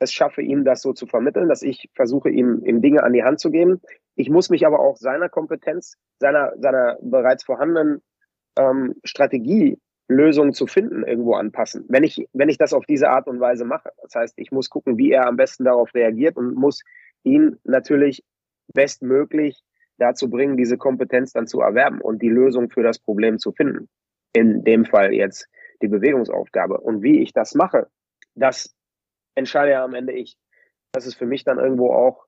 [0.00, 3.22] es schaffe, ihm das so zu vermitteln, dass ich versuche, ihm, ihm Dinge an die
[3.22, 3.80] Hand zu geben.
[4.16, 8.02] Ich muss mich aber auch seiner Kompetenz, seiner, seiner bereits vorhandenen
[8.58, 11.84] ähm, Strategie, Lösungen zu finden, irgendwo anpassen.
[11.88, 13.90] Wenn ich, wenn ich das auf diese Art und Weise mache.
[14.02, 16.82] Das heißt, ich muss gucken, wie er am besten darauf reagiert und muss
[17.22, 18.24] ihn natürlich
[18.72, 19.62] bestmöglich
[19.98, 23.88] dazu bringen, diese Kompetenz dann zu erwerben und die Lösung für das Problem zu finden.
[24.32, 25.46] In dem Fall jetzt
[25.82, 26.80] die Bewegungsaufgabe.
[26.80, 27.86] Und wie ich das mache,
[28.34, 28.74] das
[29.34, 30.36] entscheide ja am Ende ich.
[30.92, 32.26] Das ist für mich dann irgendwo auch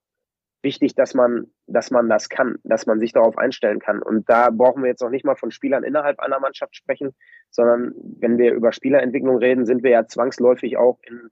[0.62, 4.01] wichtig, dass man, dass man das kann, dass man sich darauf einstellen kann.
[4.01, 7.15] Und da brauchen wir jetzt noch nicht mal von Spielern innerhalb einer Mannschaft sprechen,
[7.51, 11.31] sondern wenn wir über Spielerentwicklung reden, sind wir ja zwangsläufig auch in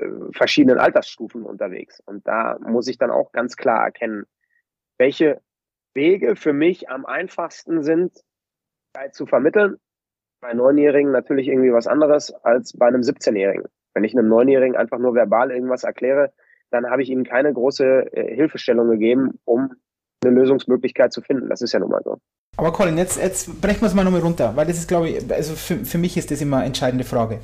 [0.00, 2.00] äh, verschiedenen Altersstufen unterwegs.
[2.04, 4.24] Und da muss ich dann auch ganz klar erkennen,
[4.98, 5.40] welche
[5.94, 8.12] Wege für mich am einfachsten sind,
[9.12, 9.76] zu vermitteln.
[10.40, 13.66] Bei Neunjährigen natürlich irgendwie was anderes als bei einem 17-Jährigen.
[13.94, 16.32] Wenn ich einem Neunjährigen einfach nur verbal irgendwas erkläre,
[16.70, 19.72] dann habe ich ihm keine große äh, Hilfestellung gegeben, um
[20.22, 21.48] eine Lösungsmöglichkeit zu finden.
[21.48, 22.18] Das ist ja nun mal so.
[22.56, 25.32] Aber Colin, jetzt, jetzt brechen wir es mal nochmal runter, weil das ist, glaube ich,
[25.32, 27.38] also für, für mich ist das immer eine entscheidende Frage.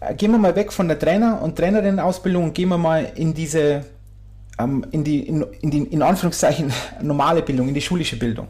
[0.00, 3.34] Äh, gehen wir mal weg von der Trainer- und Trainerinnen-Ausbildung und gehen wir mal in
[3.34, 3.84] diese,
[4.58, 8.48] ähm, in die, in, in die, in Anführungszeichen, normale Bildung, in die schulische Bildung.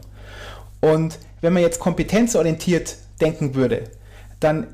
[0.81, 3.83] Und wenn man jetzt kompetenzorientiert denken würde,
[4.39, 4.67] dann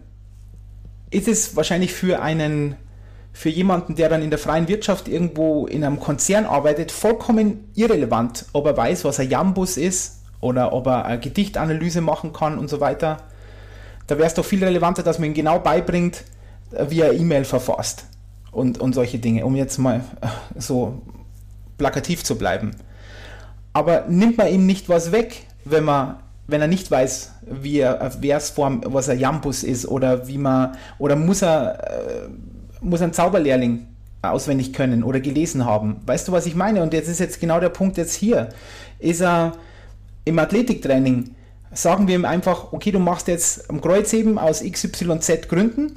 [1.11, 2.75] ist es wahrscheinlich für einen,
[3.33, 8.45] für jemanden, der dann in der freien Wirtschaft irgendwo in einem Konzern arbeitet, vollkommen irrelevant,
[8.53, 12.69] ob er weiß, was ein Jambus ist oder ob er eine Gedichtanalyse machen kann und
[12.69, 13.17] so weiter.
[14.07, 16.23] Da wäre es doch viel relevanter, dass man ihm genau beibringt,
[16.89, 18.05] wie er E-Mail verfasst
[18.51, 20.27] und, und solche Dinge, um jetzt mal äh,
[20.59, 21.01] so
[21.77, 22.71] plakativ zu bleiben.
[23.73, 26.17] Aber nimmt man ihm nicht was weg, wenn man
[26.51, 31.15] wenn er nicht weiß, wie er, Versform, was ein Jambus ist oder wie man, oder
[31.15, 32.29] muss er, äh,
[32.81, 33.87] muss ein Zauberlehrling
[34.21, 36.01] auswendig können oder gelesen haben.
[36.05, 36.83] Weißt du, was ich meine?
[36.83, 38.49] Und jetzt ist jetzt genau der Punkt jetzt hier.
[38.99, 39.53] Ist er
[40.25, 41.31] im Athletiktraining,
[41.71, 45.95] sagen wir ihm einfach, okay, du machst jetzt am Kreuzheben aus XYZ Gründen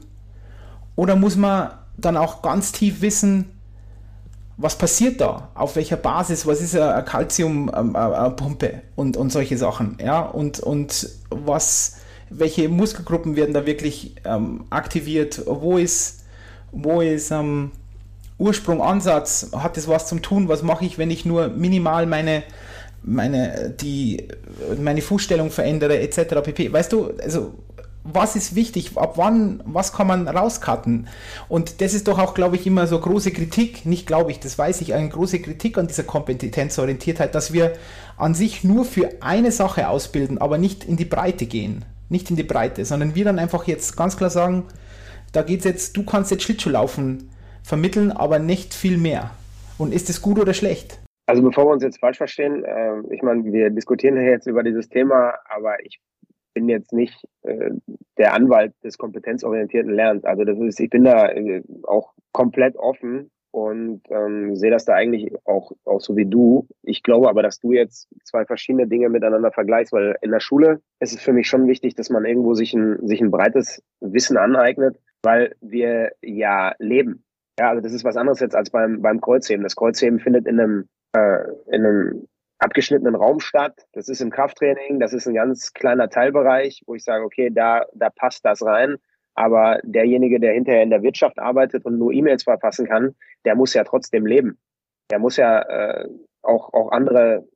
[0.96, 3.50] oder muss man dann auch ganz tief wissen,
[4.56, 5.50] was passiert da?
[5.54, 6.46] Auf welcher Basis?
[6.46, 9.98] Was ist eine Calciumpumpe ähm, und, und solche Sachen?
[10.00, 11.96] Ja, und, und was,
[12.30, 15.42] welche Muskelgruppen werden da wirklich ähm, aktiviert?
[15.46, 16.24] Wo ist,
[16.70, 17.72] wo ist ähm,
[18.38, 19.50] Ursprung, Ansatz?
[19.52, 20.48] Hat das was zum tun?
[20.48, 22.44] Was mache ich, wenn ich nur minimal meine,
[23.02, 24.28] meine, die,
[24.80, 26.42] meine Fußstellung verändere, etc.
[26.42, 26.72] pp.
[26.72, 27.54] Weißt du, also
[28.04, 31.08] was ist wichtig, ab wann, was kann man rauscutten?
[31.48, 34.58] Und das ist doch auch, glaube ich, immer so große Kritik, nicht glaube ich, das
[34.58, 37.72] weiß ich, eine große Kritik an dieser Kompetenzorientiertheit, dass wir
[38.18, 41.84] an sich nur für eine Sache ausbilden, aber nicht in die Breite gehen.
[42.10, 44.64] Nicht in die Breite, sondern wir dann einfach jetzt ganz klar sagen,
[45.32, 47.30] da geht's jetzt, du kannst jetzt Schlittschuhlaufen
[47.62, 49.30] vermitteln, aber nicht viel mehr.
[49.78, 51.00] Und ist es gut oder schlecht?
[51.26, 54.62] Also bevor wir uns jetzt falsch verstehen, äh, ich meine, wir diskutieren hier jetzt über
[54.62, 55.98] dieses Thema, aber ich
[56.54, 57.70] bin jetzt nicht äh,
[58.16, 60.24] der Anwalt des kompetenzorientierten Lernens.
[60.24, 64.94] Also das ist, ich bin da äh, auch komplett offen und ähm, sehe das da
[64.94, 66.66] eigentlich auch, auch so wie du.
[66.82, 70.80] Ich glaube aber, dass du jetzt zwei verschiedene Dinge miteinander vergleichst, weil in der Schule
[70.98, 74.36] ist es für mich schon wichtig, dass man irgendwo sich ein, sich ein breites Wissen
[74.36, 77.24] aneignet, weil wir ja leben.
[77.58, 79.62] Ja, also das ist was anderes jetzt als beim, beim Kreuzheben.
[79.62, 82.26] Das Kreuzheben findet in einem, äh, in einem
[82.58, 83.86] abgeschnittenen Raum statt.
[83.92, 87.84] Das ist im Krafttraining, das ist ein ganz kleiner Teilbereich, wo ich sage, okay, da,
[87.94, 88.96] da passt das rein.
[89.34, 93.14] Aber derjenige, der hinterher in der Wirtschaft arbeitet und nur E-Mails verfassen kann,
[93.44, 94.58] der muss ja trotzdem leben.
[95.10, 96.08] Der muss ja äh,
[96.42, 97.46] auch, auch andere,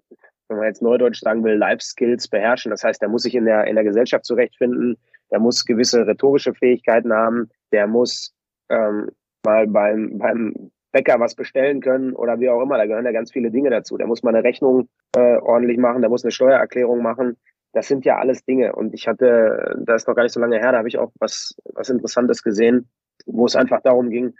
[0.48, 2.70] wenn man jetzt Neudeutsch sagen will, Life Skills beherrschen.
[2.70, 4.96] Das heißt, der muss sich in der, in der Gesellschaft zurechtfinden,
[5.30, 8.34] der muss gewisse rhetorische Fähigkeiten haben, der muss
[8.70, 9.11] ähm,
[9.44, 12.79] mal beim, beim Bäcker was bestellen können oder wie auch immer.
[12.79, 13.96] Da gehören ja ganz viele Dinge dazu.
[13.96, 17.37] Da muss man eine Rechnung äh, ordentlich machen, da muss eine Steuererklärung machen.
[17.72, 18.74] Das sind ja alles Dinge.
[18.74, 21.12] Und ich hatte, da ist noch gar nicht so lange her, da habe ich auch
[21.18, 22.88] was, was Interessantes gesehen,
[23.27, 24.35] wo es einfach darum ging,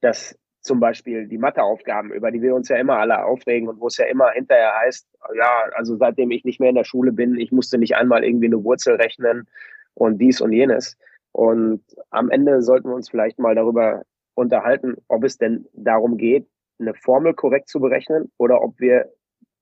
[0.00, 3.88] dass zum Beispiel die Matheaufgaben, über die wir uns ja immer alle aufregen und wo
[3.88, 7.38] es ja immer hinterher heißt, ja, also seitdem ich nicht mehr in der Schule bin,
[7.38, 9.46] ich musste nicht einmal irgendwie eine Wurzel rechnen
[9.92, 10.96] und dies und jenes.
[11.32, 14.02] Und am Ende sollten wir uns vielleicht mal darüber
[14.34, 16.46] unterhalten, ob es denn darum geht,
[16.78, 19.12] eine Formel korrekt zu berechnen oder ob wir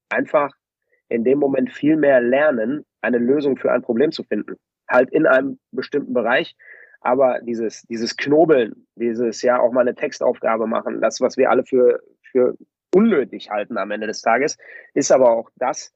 [0.08, 0.52] einfach
[1.08, 4.56] in dem Moment viel mehr lernen, eine Lösung für ein Problem zu finden.
[4.88, 6.56] Halt in einem bestimmten Bereich.
[7.00, 11.64] Aber dieses, dieses Knobeln, dieses ja auch mal eine Textaufgabe machen, das, was wir alle
[11.64, 12.56] für, für
[12.94, 14.56] unnötig halten am Ende des Tages,
[14.94, 15.92] ist aber auch das,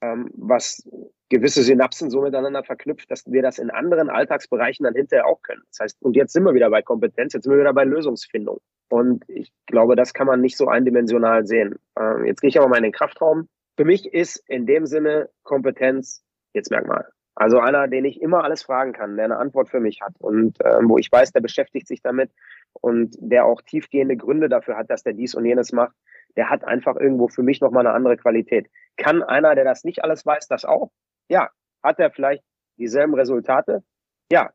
[0.00, 0.88] ähm, was
[1.28, 5.62] gewisse Synapsen so miteinander verknüpft, dass wir das in anderen Alltagsbereichen dann hinterher auch können.
[5.70, 8.60] Das heißt, und jetzt sind wir wieder bei Kompetenz, jetzt sind wir wieder bei Lösungsfindung.
[8.88, 11.76] Und ich glaube, das kann man nicht so eindimensional sehen.
[11.98, 13.48] Ähm, jetzt gehe ich aber mal in den Kraftraum.
[13.76, 17.06] Für mich ist in dem Sinne Kompetenz jetzt Merkmal.
[17.34, 20.56] Also einer, den ich immer alles fragen kann, der eine Antwort für mich hat und
[20.64, 22.30] ähm, wo ich weiß, der beschäftigt sich damit
[22.72, 25.94] und der auch tiefgehende Gründe dafür hat, dass der dies und jenes macht,
[26.36, 28.68] der hat einfach irgendwo für mich nochmal eine andere Qualität.
[28.96, 30.90] Kann einer, der das nicht alles weiß, das auch?
[31.28, 31.50] Ja.
[31.82, 32.42] Hat er vielleicht
[32.78, 33.82] dieselben Resultate?
[34.30, 34.50] Ja.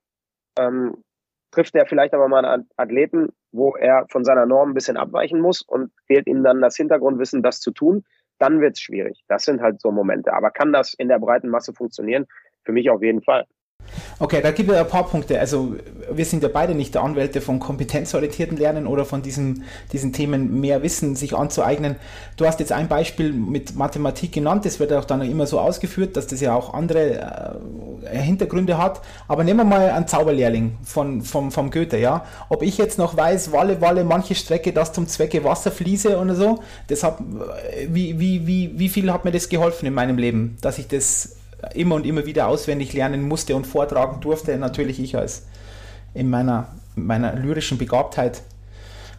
[0.60, 1.04] Ähm,
[1.52, 5.40] trifft er vielleicht aber mal einen Athleten, wo er von seiner Norm ein bisschen abweichen
[5.40, 8.04] muss und fehlt ihm dann das Hintergrundwissen, das zu tun,
[8.40, 9.24] dann wird es schwierig.
[9.28, 10.34] Das sind halt so Momente.
[10.34, 12.26] Aber kann das in der breiten Masse funktionieren?
[12.64, 13.46] Für mich auf jeden Fall.
[14.20, 15.40] Okay, da gibt es ein paar Punkte.
[15.40, 15.76] Also
[16.12, 20.60] wir sind ja beide nicht der Anwälte von kompetenzorientierten Lernen oder von diesen, diesen Themen
[20.62, 21.96] mehr Wissen sich anzueignen.
[22.38, 26.18] Du hast jetzt ein Beispiel mit Mathematik genannt, das wird auch dann immer so ausgeführt,
[26.18, 27.60] dass das ja auch andere
[28.04, 29.02] äh, Hintergründe hat.
[29.28, 32.26] Aber nehmen wir mal einen Zauberlehrling von, vom, vom Goethe, ja.
[32.50, 36.36] Ob ich jetzt noch weiß, Walle, Walle, manche Strecke, das zum Zwecke Wasser fließe oder
[36.36, 37.18] so, das hat,
[37.88, 41.41] wie, wie, wie, wie viel hat mir das geholfen in meinem Leben, dass ich das
[41.74, 44.58] immer und immer wieder auswendig lernen musste und vortragen durfte.
[44.58, 45.46] Natürlich ich als
[46.14, 48.42] in meiner, meiner lyrischen Begabtheit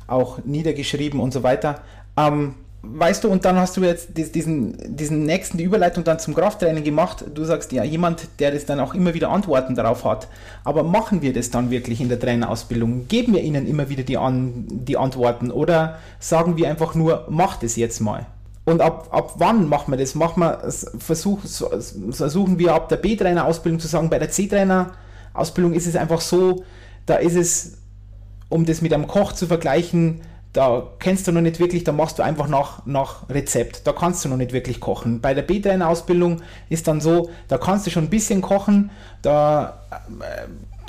[0.06, 1.80] auch niedergeschrieben und so weiter.
[2.16, 6.34] Ähm, weißt du, und dann hast du jetzt diesen, diesen nächsten die Überleitung dann zum
[6.34, 7.24] Krafttraining gemacht.
[7.32, 10.28] Du sagst ja, jemand, der das dann auch immer wieder Antworten darauf hat.
[10.64, 13.06] Aber machen wir das dann wirklich in der Trainerausbildung?
[13.08, 17.62] Geben wir ihnen immer wieder die, An die Antworten oder sagen wir einfach nur, macht
[17.62, 18.26] es jetzt mal?
[18.64, 20.14] Und ab, ab wann machen wir das?
[20.14, 25.96] Machen wir, versuch, versuchen wir ab der B-Trainer-Ausbildung zu sagen, bei der C-Trainer-Ausbildung ist es
[25.96, 26.64] einfach so,
[27.06, 27.78] da ist es,
[28.48, 30.20] um das mit einem Koch zu vergleichen,
[30.52, 33.86] da kennst du noch nicht wirklich, da machst du einfach nach, nach Rezept.
[33.86, 35.20] Da kannst du noch nicht wirklich kochen.
[35.20, 38.90] Bei der B-Trainer-Ausbildung ist dann so, da kannst du schon ein bisschen kochen,
[39.22, 39.80] da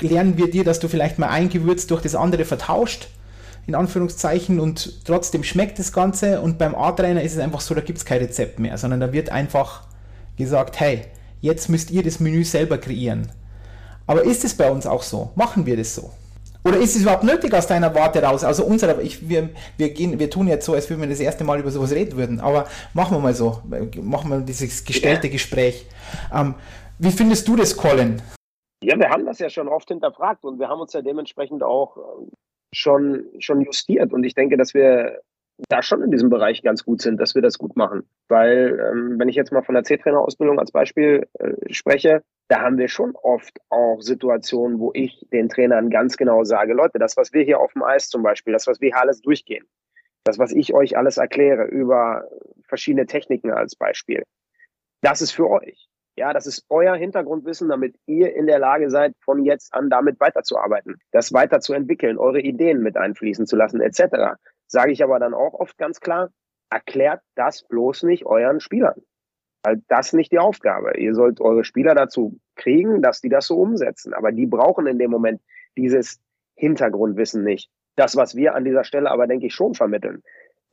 [0.00, 3.08] äh, lernen wir dir, dass du vielleicht mal ein Gewürz durch das andere vertauscht,
[3.66, 6.40] in Anführungszeichen, und trotzdem schmeckt das Ganze.
[6.40, 9.12] Und beim A-Trainer ist es einfach so, da gibt es kein Rezept mehr, sondern da
[9.12, 9.84] wird einfach
[10.36, 11.02] gesagt, hey,
[11.40, 13.30] jetzt müsst ihr das Menü selber kreieren.
[14.06, 15.30] Aber ist es bei uns auch so?
[15.34, 16.10] Machen wir das so?
[16.66, 18.42] Oder ist es überhaupt nötig aus deiner Warte raus?
[18.42, 21.44] Also unserer, ich, wir, wir, gehen, wir tun jetzt so, als würden wir das erste
[21.44, 23.60] Mal über sowas reden würden, aber machen wir mal so,
[24.00, 25.32] machen wir dieses gestellte ja.
[25.32, 25.86] Gespräch.
[26.32, 26.54] Ähm,
[26.98, 28.22] wie findest du das, Colin?
[28.82, 31.98] Ja, wir haben das ja schon oft hinterfragt und wir haben uns ja dementsprechend auch
[32.74, 34.12] schon, schon justiert.
[34.12, 35.20] Und ich denke, dass wir
[35.68, 38.08] da schon in diesem Bereich ganz gut sind, dass wir das gut machen.
[38.28, 42.76] Weil, ähm, wenn ich jetzt mal von der C-Trainer-Ausbildung als Beispiel äh, spreche, da haben
[42.76, 47.32] wir schon oft auch Situationen, wo ich den Trainern ganz genau sage, Leute, das, was
[47.32, 49.64] wir hier auf dem Eis zum Beispiel, das, was wir hier alles durchgehen,
[50.24, 52.28] das, was ich euch alles erkläre über
[52.68, 54.24] verschiedene Techniken als Beispiel,
[55.02, 55.88] das ist für euch.
[56.16, 60.20] Ja, das ist euer Hintergrundwissen, damit ihr in der Lage seid, von jetzt an damit
[60.20, 64.36] weiterzuarbeiten, das weiterzuentwickeln, eure Ideen mit einfließen zu lassen, etc.
[64.66, 66.30] Sage ich aber dann auch oft ganz klar,
[66.70, 69.02] erklärt das bloß nicht euren Spielern.
[69.64, 70.98] Weil das nicht die Aufgabe.
[70.98, 74.12] Ihr sollt eure Spieler dazu kriegen, dass die das so umsetzen.
[74.12, 75.40] Aber die brauchen in dem Moment
[75.76, 76.20] dieses
[76.54, 77.70] Hintergrundwissen nicht.
[77.96, 80.22] Das, was wir an dieser Stelle aber, denke ich, schon vermitteln.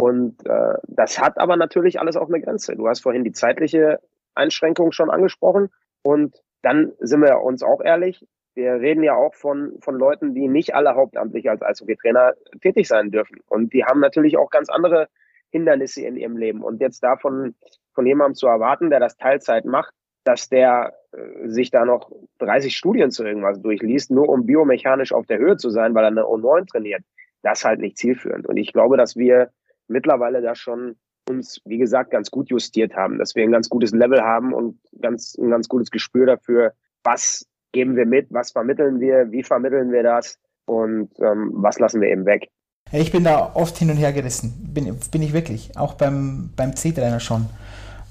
[0.02, 2.76] Und äh, das hat aber natürlich alles auch eine Grenze.
[2.76, 4.00] Du hast vorhin die zeitliche
[4.36, 5.70] Einschränkung schon angesprochen.
[6.04, 10.48] Und dann sind wir uns auch ehrlich, wir reden ja auch von, von Leuten, die
[10.48, 13.40] nicht alle hauptamtlich als Eishockey-Trainer tätig sein dürfen.
[13.48, 15.08] Und die haben natürlich auch ganz andere
[15.52, 16.62] Hindernisse in ihrem Leben.
[16.62, 17.56] Und jetzt davon
[17.94, 22.76] von jemandem zu erwarten, der das Teilzeit macht, dass der äh, sich da noch 30
[22.76, 26.24] Studien zu irgendwas durchliest, nur um biomechanisch auf der Höhe zu sein, weil er eine
[26.24, 27.04] O9 trainiert,
[27.42, 28.48] das ist halt nicht zielführend.
[28.48, 29.52] Und ich glaube, dass wir
[29.88, 30.98] mittlerweile da schon
[31.30, 34.80] uns, wie gesagt, ganz gut justiert haben, dass wir ein ganz gutes Level haben und
[35.02, 39.92] ganz, ein ganz gutes Gespür dafür, was geben wir mit, was vermitteln wir, wie vermitteln
[39.92, 42.50] wir das und ähm, was lassen wir eben weg.
[42.92, 46.76] Ich bin da oft hin und her gerissen, bin, bin ich wirklich, auch beim, beim
[46.76, 47.46] C-Trainer schon.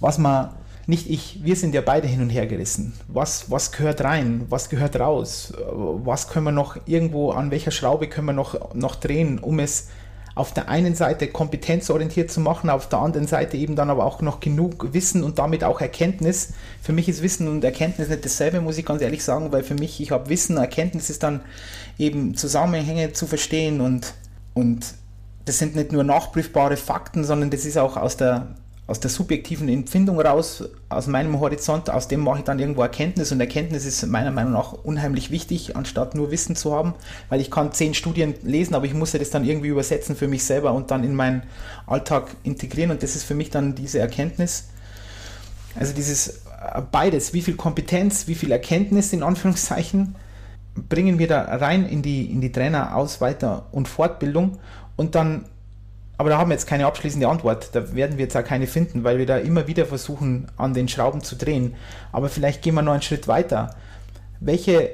[0.00, 0.54] Was man,
[0.86, 2.94] nicht ich, wir sind ja beide hin und her gerissen.
[3.06, 8.08] Was, was gehört rein, was gehört raus, was können wir noch irgendwo, an welcher Schraube
[8.08, 9.90] können wir noch, noch drehen, um es
[10.34, 14.22] auf der einen Seite kompetenzorientiert zu machen, auf der anderen Seite eben dann aber auch
[14.22, 16.52] noch genug Wissen und damit auch Erkenntnis.
[16.82, 19.74] Für mich ist Wissen und Erkenntnis nicht dasselbe, muss ich ganz ehrlich sagen, weil für
[19.74, 21.40] mich, ich habe Wissen, Erkenntnis ist dann
[21.98, 24.14] eben Zusammenhänge zu verstehen und
[24.52, 24.94] und
[25.44, 28.48] das sind nicht nur nachprüfbare Fakten, sondern das ist auch aus der,
[28.90, 33.30] aus der subjektiven Empfindung raus, aus meinem Horizont, aus dem mache ich dann irgendwo Erkenntnis.
[33.30, 36.94] Und Erkenntnis ist meiner Meinung nach unheimlich wichtig, anstatt nur Wissen zu haben,
[37.28, 40.26] weil ich kann zehn Studien lesen, aber ich muss ja das dann irgendwie übersetzen für
[40.26, 41.44] mich selber und dann in meinen
[41.86, 42.90] Alltag integrieren.
[42.90, 44.70] Und das ist für mich dann diese Erkenntnis.
[45.78, 50.16] Also dieses äh, beides, wie viel Kompetenz, wie viel Erkenntnis in Anführungszeichen
[50.88, 54.58] bringen wir da rein in die, in die Traineraus-, Weiter- und Fortbildung.
[54.96, 55.44] Und dann,
[56.20, 59.04] aber da haben wir jetzt keine abschließende Antwort, da werden wir jetzt auch keine finden,
[59.04, 61.76] weil wir da immer wieder versuchen, an den Schrauben zu drehen.
[62.12, 63.74] Aber vielleicht gehen wir noch einen Schritt weiter.
[64.38, 64.90] Welche,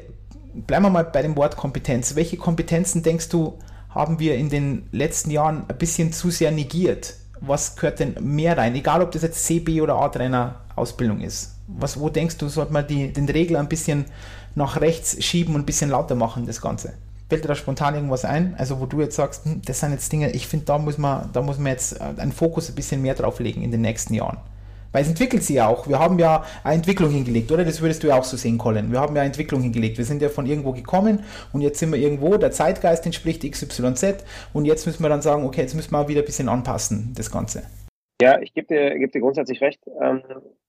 [0.54, 3.58] bleiben wir mal bei dem Wort Kompetenz, welche Kompetenzen denkst du,
[3.90, 7.14] haben wir in den letzten Jahren ein bisschen zu sehr negiert?
[7.40, 8.76] Was gehört denn mehr rein?
[8.76, 11.56] Egal, ob das jetzt CB oder A-Trainer-Ausbildung ist.
[11.66, 14.04] Was, wo denkst du, sollte man die, den Regler ein bisschen
[14.54, 16.92] nach rechts schieben und ein bisschen lauter machen, das Ganze.
[17.28, 18.54] Fällt dir da spontan irgendwas ein?
[18.56, 21.30] Also wo du jetzt sagst, hm, das sind jetzt Dinge, ich finde, da muss man,
[21.32, 24.14] da muss man jetzt äh, einen Fokus ein bisschen mehr drauf legen in den nächsten
[24.14, 24.38] Jahren.
[24.92, 25.88] Weil es entwickelt sich ja auch.
[25.88, 27.64] Wir haben ja eine Entwicklung hingelegt, oder?
[27.64, 28.92] Das würdest du ja auch so sehen, Colin.
[28.92, 29.98] Wir haben ja eine Entwicklung hingelegt.
[29.98, 34.24] Wir sind ja von irgendwo gekommen und jetzt sind wir irgendwo, der Zeitgeist entspricht XYZ
[34.52, 37.12] und jetzt müssen wir dann sagen, okay, jetzt müssen wir auch wieder ein bisschen anpassen,
[37.16, 37.64] das Ganze.
[38.22, 39.82] Ja, ich gebe dir, geb dir grundsätzlich recht.
[40.00, 40.22] Ähm,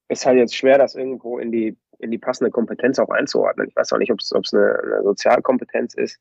[0.10, 3.68] ist halt jetzt schwer, das irgendwo in die in die passende Kompetenz auch einzuordnen.
[3.70, 6.20] Ich weiß auch nicht, ob es eine, eine Sozialkompetenz ist,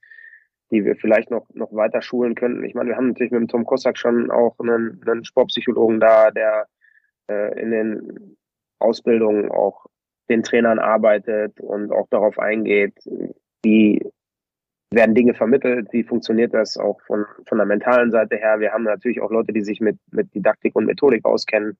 [0.70, 2.64] die wir vielleicht noch, noch weiter schulen könnten.
[2.64, 6.30] Ich meine, wir haben natürlich mit dem Tom Kossack schon auch einen, einen Sportpsychologen da,
[6.30, 6.66] der
[7.28, 8.36] äh, in den
[8.78, 9.86] Ausbildungen auch
[10.28, 12.94] den Trainern arbeitet und auch darauf eingeht,
[13.62, 14.04] wie
[14.92, 18.60] werden Dinge vermittelt, wie funktioniert das auch von, von der mentalen Seite her.
[18.60, 21.76] Wir haben natürlich auch Leute, die sich mit, mit Didaktik und Methodik auskennen.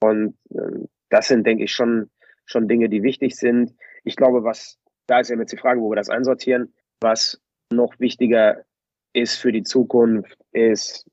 [0.00, 2.10] Und äh, das sind, denke ich, schon
[2.44, 3.74] schon Dinge, die wichtig sind.
[4.04, 7.40] Ich glaube, was, da ist ja jetzt die Frage, wo wir das einsortieren, was
[7.72, 8.62] noch wichtiger
[9.12, 11.06] ist für die Zukunft, ist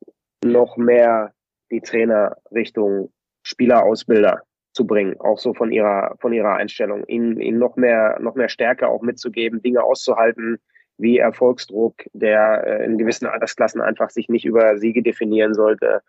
[0.44, 1.34] noch mehr
[1.72, 3.12] die Trainer Richtung
[3.44, 4.44] Spielerausbilder
[4.74, 8.50] zu bringen, auch so von ihrer, von ihrer Einstellung, ihnen, ihnen noch mehr, noch mehr
[8.50, 10.60] Stärke auch mitzugeben, Dinge auszuhalten,
[10.98, 16.02] wie Erfolgsdruck, der äh, in gewissen Altersklassen einfach sich nicht über Siege definieren sollte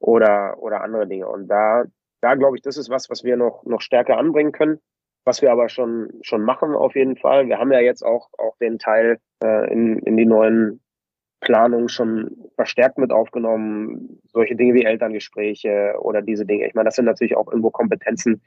[0.00, 1.28] oder, oder andere Dinge.
[1.28, 1.84] Und da,
[2.20, 4.80] da glaube ich, das ist was, was wir noch, noch stärker anbringen können,
[5.24, 7.48] was wir aber schon, schon machen auf jeden Fall.
[7.48, 10.80] Wir haben ja jetzt auch, auch den Teil äh, in, in die neuen
[11.40, 14.20] Planungen schon verstärkt mit aufgenommen.
[14.32, 16.66] Solche Dinge wie Elterngespräche oder diese Dinge.
[16.66, 18.42] Ich meine, das sind natürlich auch irgendwo Kompetenzen,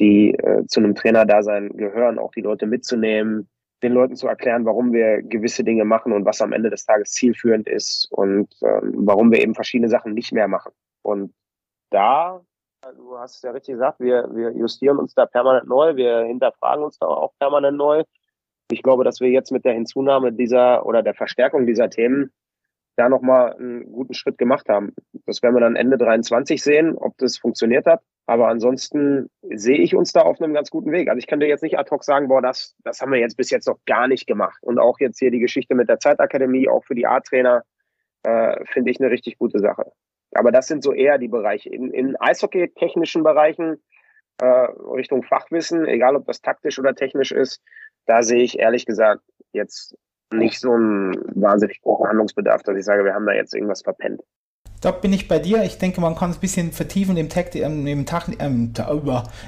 [0.00, 3.48] die äh, zu einem Trainerdasein gehören, auch die Leute mitzunehmen,
[3.82, 7.12] den Leuten zu erklären, warum wir gewisse Dinge machen und was am Ende des Tages
[7.12, 10.72] zielführend ist und ähm, warum wir eben verschiedene Sachen nicht mehr machen.
[11.02, 11.34] Und
[11.90, 12.40] da,
[12.92, 16.84] du hast es ja richtig gesagt, wir, wir justieren uns da permanent neu, wir hinterfragen
[16.84, 18.04] uns da auch permanent neu.
[18.70, 22.32] Ich glaube, dass wir jetzt mit der Hinzunahme dieser oder der Verstärkung dieser Themen
[22.96, 24.92] da nochmal einen guten Schritt gemacht haben.
[25.26, 28.00] Das werden wir dann Ende 23 sehen, ob das funktioniert hat.
[28.26, 31.08] Aber ansonsten sehe ich uns da auf einem ganz guten Weg.
[31.08, 33.50] Also ich könnte jetzt nicht ad hoc sagen, boah, das, das haben wir jetzt bis
[33.50, 34.58] jetzt noch gar nicht gemacht.
[34.62, 37.64] Und auch jetzt hier die Geschichte mit der Zeitakademie, auch für die A-Trainer,
[38.22, 39.92] äh, finde ich eine richtig gute Sache.
[40.34, 41.70] Aber das sind so eher die Bereiche.
[41.70, 43.82] In, in Eishockey-technischen Bereichen,
[44.40, 47.62] äh, Richtung Fachwissen, egal ob das taktisch oder technisch ist,
[48.06, 49.96] da sehe ich ehrlich gesagt jetzt
[50.32, 54.20] nicht so einen wahnsinnig großen Handlungsbedarf, dass ich sage, wir haben da jetzt irgendwas verpennt.
[54.80, 55.62] Da bin ich bei dir.
[55.62, 58.74] Ich denke, man kann es ein bisschen vertiefen im, Takt, ähm, im, Tag, ähm,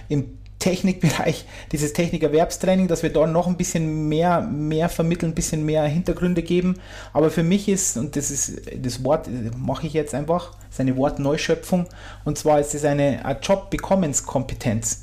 [0.09, 5.65] im Technikbereich, dieses Technikerwerbstraining, dass wir da noch ein bisschen mehr, mehr vermitteln, ein bisschen
[5.65, 6.79] mehr Hintergründe geben.
[7.13, 11.87] Aber für mich ist, und das ist das Wort, mache ich jetzt einfach, seine Wortneuschöpfung,
[12.25, 15.03] und zwar ist es eine, eine Job-Bekommenskompetenz.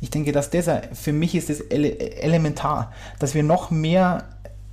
[0.00, 4.24] Ich denke, dass das für mich ist das elementar, dass wir noch mehr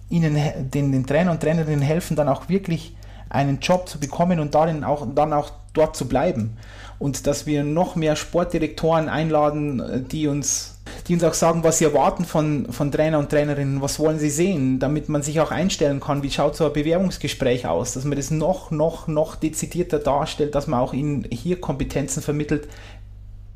[0.10, 0.38] ihnen,
[0.72, 2.96] den, den Trainer und Trainerinnen helfen, dann auch wirklich
[3.30, 6.58] einen Job zu bekommen und darin auch, dann auch dort zu bleiben.
[7.00, 11.86] Und dass wir noch mehr Sportdirektoren einladen, die uns, die uns auch sagen, was sie
[11.86, 16.00] erwarten von, von Trainer und Trainerinnen, was wollen sie sehen, damit man sich auch einstellen
[16.00, 20.56] kann, wie schaut so ein Bewerbungsgespräch aus, dass man das noch, noch, noch dezidierter darstellt,
[20.56, 22.68] dass man auch ihnen hier Kompetenzen vermittelt.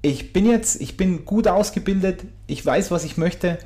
[0.03, 3.57] Ich bin jetzt, ich bin gut ausgebildet, ich weiß, was ich möchte,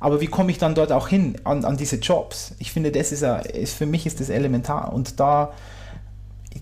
[0.00, 2.54] aber wie komme ich dann dort auch hin an, an diese Jobs?
[2.58, 5.52] Ich finde, das ist, a, ist für mich ist das elementar und da,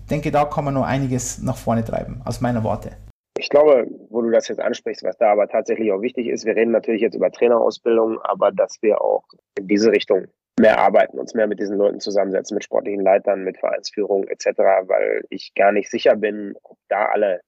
[0.09, 2.91] denke, da kann man noch einiges nach vorne treiben, aus meiner Warte.
[3.37, 6.55] Ich glaube, wo du das jetzt ansprichst, was da aber tatsächlich auch wichtig ist, wir
[6.55, 9.23] reden natürlich jetzt über Trainerausbildung, aber dass wir auch
[9.57, 10.27] in diese Richtung
[10.59, 15.23] mehr arbeiten, uns mehr mit diesen Leuten zusammensetzen, mit sportlichen Leitern, mit Vereinsführung etc., weil
[15.29, 17.39] ich gar nicht sicher bin, ob da alle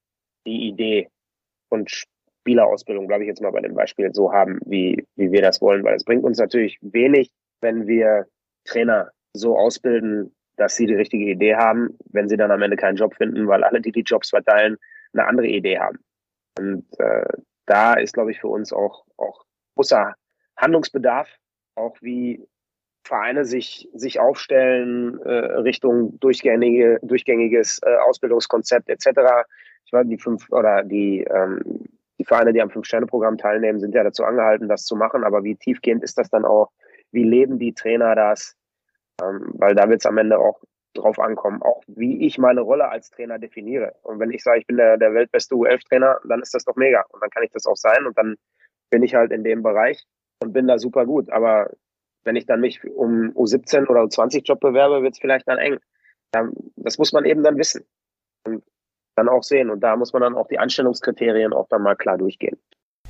[0.48, 1.10] die Idee
[1.70, 5.62] und Spielerausbildung, glaube ich jetzt mal bei dem Beispiel, so haben, wie, wie wir das
[5.62, 8.28] wollen, weil es bringt uns natürlich wenig, wenn wir
[8.66, 12.96] Trainer so ausbilden, dass sie die richtige Idee haben, wenn sie dann am Ende keinen
[12.96, 14.78] Job finden, weil alle, die die Jobs verteilen,
[15.14, 16.00] eine andere Idee haben.
[16.58, 17.26] Und äh,
[17.66, 20.14] da ist, glaube ich, für uns auch, auch großer
[20.58, 21.30] Handlungsbedarf,
[21.76, 22.46] auch wie
[23.04, 29.08] Vereine sich, sich aufstellen äh, Richtung durchgängige, durchgängiges äh, Ausbildungskonzept etc.
[29.86, 31.88] Ich war die fünf oder die ähm,
[32.22, 35.24] die Vereine, die am Fünf-Sterne-Programm teilnehmen, sind ja dazu angehalten, das zu machen.
[35.24, 36.70] Aber wie tiefgehend ist das dann auch?
[37.12, 38.56] Wie leben die Trainer das?
[39.22, 40.60] Ähm, weil da wird es am Ende auch
[40.94, 43.96] drauf ankommen, auch wie ich meine Rolle als Trainer definiere.
[44.04, 47.06] Und wenn ich sage, ich bin der, der weltbeste U11-Trainer, dann ist das doch mega.
[47.10, 48.06] Und dann kann ich das auch sein.
[48.06, 48.36] Und dann
[48.90, 50.04] bin ich halt in dem Bereich
[50.42, 51.30] und bin da super gut.
[51.30, 51.72] Aber
[52.24, 55.80] wenn ich dann mich um U17 oder U20-Job bewerbe, wird es vielleicht dann eng.
[56.76, 57.86] Das muss man eben dann wissen.
[58.46, 58.64] Und
[59.16, 59.70] dann auch sehen.
[59.70, 62.58] Und da muss man dann auch die Anstellungskriterien auch dann mal klar durchgehen.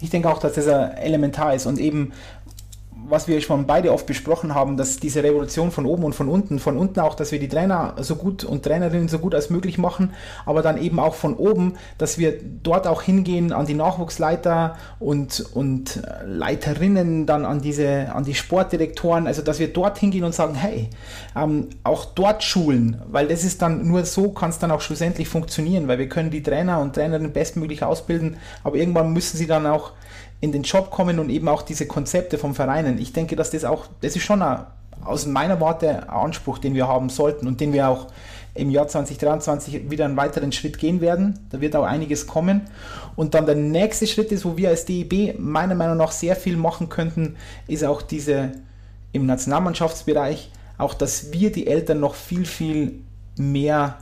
[0.01, 2.13] Ich denke auch, dass das elementar ist und eben
[3.11, 6.59] was wir schon beide oft besprochen haben, dass diese Revolution von oben und von unten,
[6.59, 9.77] von unten auch, dass wir die Trainer so gut und Trainerinnen so gut als möglich
[9.77, 10.13] machen,
[10.45, 15.45] aber dann eben auch von oben, dass wir dort auch hingehen an die Nachwuchsleiter und,
[15.53, 20.55] und Leiterinnen, dann an diese, an die Sportdirektoren, also dass wir dort hingehen und sagen,
[20.55, 20.89] hey,
[21.35, 25.27] ähm, auch dort schulen, weil das ist dann nur so kann es dann auch schlussendlich
[25.27, 29.67] funktionieren, weil wir können die Trainer und Trainerinnen bestmöglich ausbilden, aber irgendwann müssen sie dann
[29.67, 29.91] auch
[30.41, 32.99] in den Job kommen und eben auch diese Konzepte vom Vereinen.
[32.99, 34.65] Ich denke, dass das auch, das ist schon ein,
[35.05, 38.07] aus meiner Warte ein Anspruch, den wir haben sollten und den wir auch
[38.53, 41.39] im Jahr 2023 wieder einen weiteren Schritt gehen werden.
[41.51, 42.61] Da wird auch einiges kommen.
[43.15, 46.57] Und dann der nächste Schritt ist, wo wir als DEB meiner Meinung nach sehr viel
[46.57, 47.37] machen könnten,
[47.67, 48.51] ist auch diese
[49.13, 53.01] im Nationalmannschaftsbereich, auch dass wir die Eltern noch viel, viel
[53.37, 53.97] mehr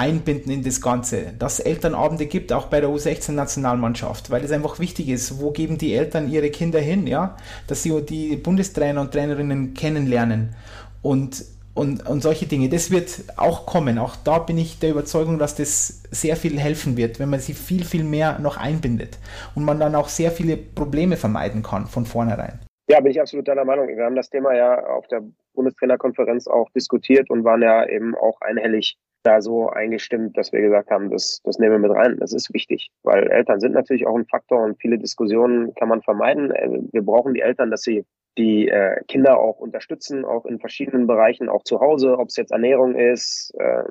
[0.00, 4.78] einbinden in das Ganze, dass es Elternabende gibt, auch bei der U16-Nationalmannschaft, weil es einfach
[4.78, 7.36] wichtig ist, wo geben die Eltern ihre Kinder hin, ja,
[7.66, 10.54] dass sie die Bundestrainer und Trainerinnen kennenlernen
[11.02, 11.44] und,
[11.74, 12.70] und, und solche Dinge.
[12.70, 13.98] Das wird auch kommen.
[13.98, 17.52] Auch da bin ich der Überzeugung, dass das sehr viel helfen wird, wenn man sie
[17.52, 19.18] viel, viel mehr noch einbindet
[19.54, 22.58] und man dann auch sehr viele Probleme vermeiden kann von vornherein.
[22.88, 23.86] Ja, bin ich absolut deiner Meinung.
[23.86, 25.20] Wir haben das Thema ja auf der
[25.52, 30.90] Bundestrainerkonferenz auch diskutiert und waren ja eben auch einhellig da so eingestimmt, dass wir gesagt
[30.90, 32.16] haben, das, das nehmen wir mit rein.
[32.18, 36.02] Das ist wichtig, weil Eltern sind natürlich auch ein Faktor und viele Diskussionen kann man
[36.02, 36.50] vermeiden.
[36.50, 38.04] Äh, wir brauchen die Eltern, dass sie
[38.38, 42.52] die äh, Kinder auch unterstützen, auch in verschiedenen Bereichen, auch zu Hause, ob es jetzt
[42.52, 43.84] Ernährung ist, äh,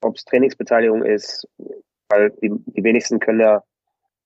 [0.00, 1.48] ob es Trainingsbeteiligung ist,
[2.08, 3.62] weil die, die wenigsten können ja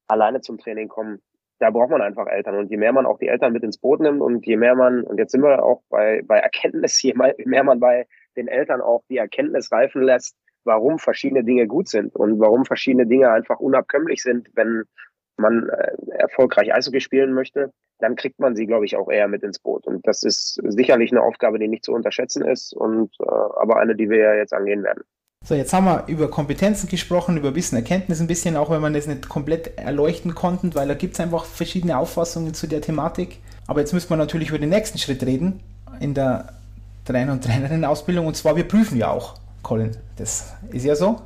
[0.09, 1.23] alleine zum Training kommen.
[1.59, 2.57] Da braucht man einfach Eltern.
[2.59, 5.03] Und je mehr man auch die Eltern mit ins Boot nimmt und je mehr man,
[5.03, 8.07] und jetzt sind wir auch bei, bei Erkenntnis, je mehr man bei
[8.37, 13.07] den Eltern auch die Erkenntnis reifen lässt, warum verschiedene Dinge gut sind und warum verschiedene
[13.07, 14.85] Dinge einfach unabkömmlich sind, wenn
[15.37, 19.43] man äh, erfolgreich Eishockey spielen möchte, dann kriegt man sie, glaube ich, auch eher mit
[19.43, 19.87] ins Boot.
[19.87, 23.95] Und das ist sicherlich eine Aufgabe, die nicht zu unterschätzen ist, und äh, aber eine,
[23.95, 25.03] die wir ja jetzt angehen werden.
[25.45, 28.91] So, jetzt haben wir über Kompetenzen gesprochen, über Wissen, Erkenntnis ein bisschen, auch wenn wir
[28.91, 33.39] das nicht komplett erleuchten konnten, weil da gibt es einfach verschiedene Auffassungen zu der Thematik.
[33.69, 35.61] Aber jetzt müssen wir natürlich über den nächsten Schritt reden
[36.01, 36.49] in der
[37.07, 38.27] Trainer- und Trainerinnen-Ausbildung.
[38.27, 39.93] Und zwar, wir prüfen ja auch, Colin.
[40.17, 41.23] Das ist ja so.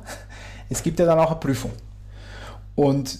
[0.69, 1.71] Es gibt ja dann auch eine Prüfung.
[2.75, 3.19] Und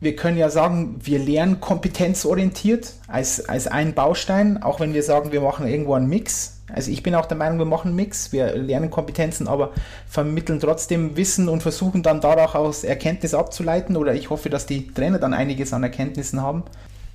[0.00, 5.32] wir können ja sagen, wir lernen kompetenzorientiert als, als einen Baustein, auch wenn wir sagen,
[5.32, 6.60] wir machen irgendwo einen Mix.
[6.72, 9.72] Also ich bin auch der Meinung, wir machen einen Mix, wir lernen Kompetenzen, aber
[10.06, 15.18] vermitteln trotzdem Wissen und versuchen dann daraus Erkenntnis abzuleiten oder ich hoffe, dass die Trainer
[15.18, 16.64] dann einiges an Erkenntnissen haben.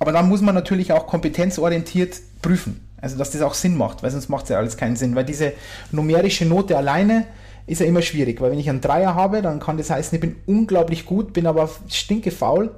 [0.00, 2.86] Aber dann muss man natürlich auch kompetenzorientiert prüfen.
[3.04, 5.26] Also dass das auch Sinn macht, weil sonst macht es ja alles keinen Sinn, weil
[5.26, 5.52] diese
[5.92, 7.26] numerische Note alleine
[7.66, 10.20] ist ja immer schwierig, weil wenn ich einen Dreier habe, dann kann das heißen, ich
[10.22, 12.70] bin unglaublich gut, bin aber stinke faul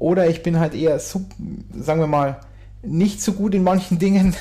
[0.00, 2.40] oder ich bin halt eher, sagen wir mal,
[2.82, 4.34] nicht so gut in manchen Dingen.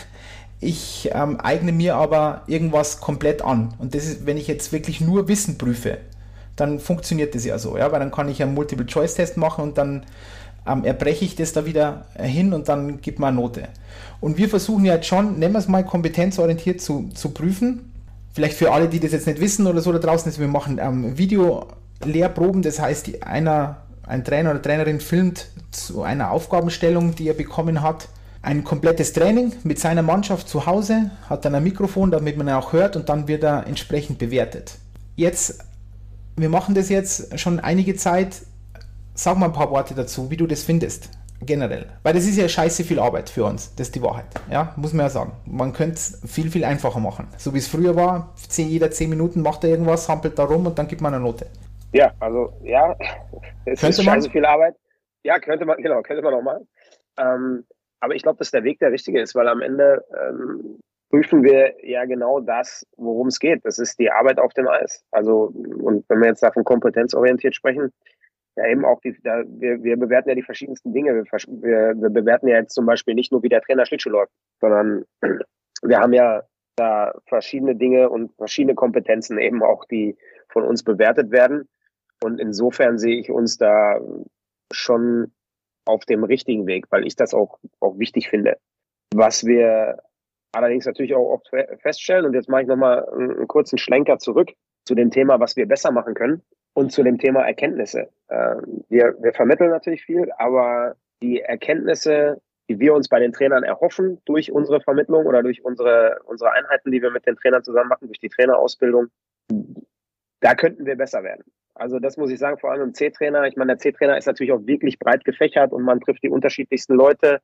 [0.60, 3.76] Ich ähm, eigne mir aber irgendwas komplett an.
[3.78, 6.00] Und das ist, wenn ich jetzt wirklich nur Wissen prüfe,
[6.56, 10.04] dann funktioniert das ja so, ja, weil dann kann ich einen Multiple-Choice-Test machen und dann
[10.68, 13.70] ähm, erbreche ich das da wieder hin und dann gibt man eine Note.
[14.20, 17.92] Und wir versuchen ja jetzt schon, nennen wir es mal kompetenzorientiert zu, zu prüfen
[18.38, 20.80] vielleicht für alle, die das jetzt nicht wissen oder so da draußen ist, wir machen
[20.80, 27.34] ähm, Video-Lehrproben, das heißt, einer, ein Trainer oder Trainerin filmt zu einer Aufgabenstellung, die er
[27.34, 28.10] bekommen hat,
[28.44, 32.54] ein komplettes Training mit seiner Mannschaft zu Hause, hat dann ein Mikrofon, damit man ihn
[32.54, 34.76] auch hört und dann wird er entsprechend bewertet.
[35.16, 35.66] Jetzt,
[36.36, 38.44] wir machen das jetzt schon einige Zeit.
[39.20, 41.10] Sag mal ein paar Worte dazu, wie du das findest
[41.42, 41.88] generell.
[42.04, 44.26] Weil das ist ja scheiße viel Arbeit für uns, das ist die Wahrheit.
[44.52, 45.32] Ja, muss man ja sagen.
[45.48, 47.28] Man könnte es viel, viel einfacher machen.
[47.40, 50.78] So wie es früher war, jeder 10 Minuten macht er irgendwas, hampelt da rum und
[50.78, 51.48] dann gibt man eine Note.
[51.94, 52.96] Ja, also ja,
[53.66, 54.16] es könnte ist man?
[54.16, 54.76] scheiße viel Arbeit.
[55.24, 56.62] Ja, könnte man, genau, könnte man auch mal.
[57.18, 57.66] Ähm,
[58.00, 60.78] aber ich glaube, dass der Weg der richtige ist, weil am Ende ähm,
[61.10, 63.66] prüfen wir ja genau das, worum es geht.
[63.66, 65.04] Das ist die Arbeit auf dem Eis.
[65.10, 67.92] Also, und wenn wir jetzt davon kompetenzorientiert sprechen,
[68.58, 71.14] ja eben auch die, da, wir, wir bewerten ja die verschiedensten Dinge.
[71.14, 74.32] Wir, wir, wir bewerten ja jetzt zum Beispiel nicht nur, wie der Trainer Schlittschuh läuft,
[74.60, 75.06] sondern
[75.82, 76.44] wir haben ja
[76.76, 80.18] da verschiedene Dinge und verschiedene Kompetenzen eben auch, die
[80.50, 81.68] von uns bewertet werden.
[82.24, 84.00] Und insofern sehe ich uns da
[84.72, 85.32] schon
[85.86, 88.58] auf dem richtigen Weg, weil ich das auch, auch wichtig finde.
[89.14, 90.00] Was wir
[90.52, 91.50] allerdings natürlich auch oft
[91.82, 94.52] feststellen, und jetzt mache ich nochmal einen kurzen Schlenker zurück
[94.86, 96.42] zu dem Thema, was wir besser machen können
[96.78, 98.08] und zu dem Thema Erkenntnisse.
[98.30, 103.64] Ähm, wir, wir vermitteln natürlich viel, aber die Erkenntnisse, die wir uns bei den Trainern
[103.64, 107.90] erhoffen durch unsere Vermittlung oder durch unsere, unsere Einheiten, die wir mit den Trainern zusammen
[107.90, 109.08] machen, durch die Trainerausbildung,
[110.42, 111.46] da könnten wir besser werden.
[111.74, 113.48] Also das muss ich sagen, vor allem im C-Trainer.
[113.48, 116.94] Ich meine, der C-Trainer ist natürlich auch wirklich breit gefächert und man trifft die unterschiedlichsten
[116.94, 117.42] Leute.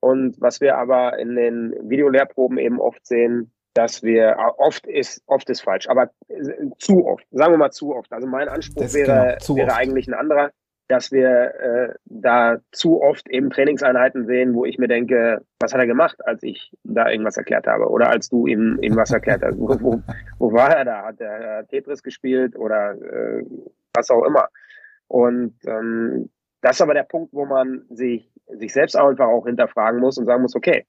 [0.00, 5.48] Und was wir aber in den Videolehrproben eben oft sehen, dass wir oft ist oft
[5.50, 6.10] ist falsch, aber
[6.78, 8.12] zu oft, sagen wir mal zu oft.
[8.12, 10.50] Also mein Anspruch das wäre genau, wäre eigentlich ein anderer,
[10.88, 15.80] dass wir äh, da zu oft eben Trainingseinheiten sehen, wo ich mir denke, was hat
[15.80, 19.42] er gemacht, als ich da irgendwas erklärt habe oder als du ihm, ihm was erklärt
[19.42, 19.56] hast.
[19.58, 20.02] Wo, wo,
[20.38, 21.04] wo war er da?
[21.04, 23.44] Hat er Tetris gespielt oder äh,
[23.94, 24.48] was auch immer?
[25.06, 30.00] Und ähm, das ist aber der Punkt, wo man sich sich selbst einfach auch hinterfragen
[30.00, 30.86] muss und sagen muss, okay,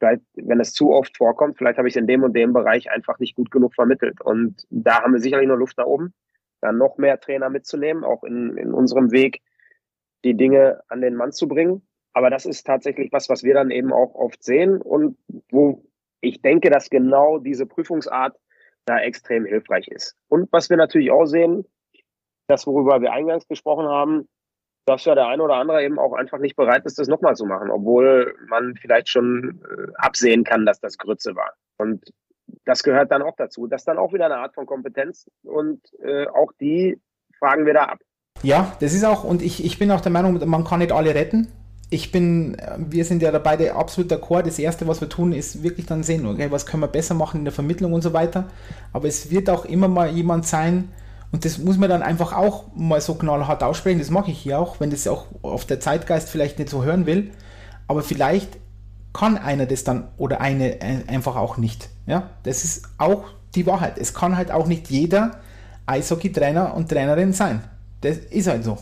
[0.00, 2.90] vielleicht, wenn es zu oft vorkommt, vielleicht habe ich es in dem und dem Bereich
[2.90, 4.20] einfach nicht gut genug vermittelt.
[4.20, 6.14] Und da haben wir sicherlich noch Luft nach oben,
[6.60, 9.42] dann noch mehr Trainer mitzunehmen, auch in, in unserem Weg,
[10.24, 11.86] die Dinge an den Mann zu bringen.
[12.12, 15.16] Aber das ist tatsächlich was, was wir dann eben auch oft sehen und
[15.50, 15.84] wo
[16.20, 18.36] ich denke, dass genau diese Prüfungsart
[18.84, 20.16] da extrem hilfreich ist.
[20.28, 21.64] Und was wir natürlich auch sehen,
[22.48, 24.28] das, worüber wir eingangs gesprochen haben,
[24.86, 27.46] dass ja der eine oder andere eben auch einfach nicht bereit ist, das nochmal zu
[27.46, 31.52] machen, obwohl man vielleicht schon äh, absehen kann, dass das Grütze war.
[31.76, 32.12] Und
[32.64, 33.66] das gehört dann auch dazu.
[33.66, 37.00] Das ist dann auch wieder eine Art von Kompetenz und äh, auch die
[37.38, 37.98] fragen wir da ab.
[38.42, 41.14] Ja, das ist auch, und ich, ich bin auch der Meinung, man kann nicht alle
[41.14, 41.48] retten.
[41.90, 44.42] ich bin, wir sind ja beide absolut d'accord.
[44.42, 47.38] Das Erste, was wir tun, ist wirklich dann sehen, okay, was können wir besser machen
[47.38, 48.48] in der Vermittlung und so weiter.
[48.92, 50.90] Aber es wird auch immer mal jemand sein,
[51.32, 54.00] und das muss man dann einfach auch mal so knallhart aussprechen.
[54.00, 57.06] Das mache ich hier auch, wenn das auch auf der Zeitgeist vielleicht nicht so hören
[57.06, 57.30] will.
[57.86, 58.58] Aber vielleicht
[59.12, 61.88] kann einer das dann oder eine äh, einfach auch nicht.
[62.06, 63.24] Ja, das ist auch
[63.54, 63.98] die Wahrheit.
[63.98, 65.40] Es kann halt auch nicht jeder
[65.86, 67.62] Eishockey-Trainer und Trainerin sein.
[68.00, 68.78] Das ist halt so.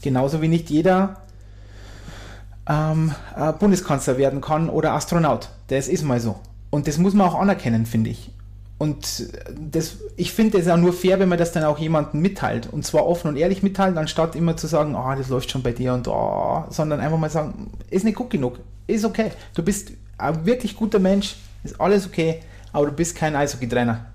[0.00, 1.22] Genauso wie nicht jeder
[2.68, 5.50] ähm, äh, Bundeskanzler werden kann oder Astronaut.
[5.68, 6.38] Das ist mal so.
[6.70, 8.30] Und das muss man auch anerkennen, finde ich.
[8.78, 12.68] Und das, ich finde es auch nur fair, wenn man das dann auch jemandem mitteilt.
[12.72, 15.64] Und zwar offen und ehrlich mitteilt, anstatt immer zu sagen, ah, oh, das läuft schon
[15.64, 19.32] bei dir und oh, sondern einfach mal sagen, ist nicht gut genug, ist okay.
[19.54, 22.40] Du bist ein wirklich guter Mensch, ist alles okay,
[22.72, 24.06] aber du bist kein Eishockey-Trainer.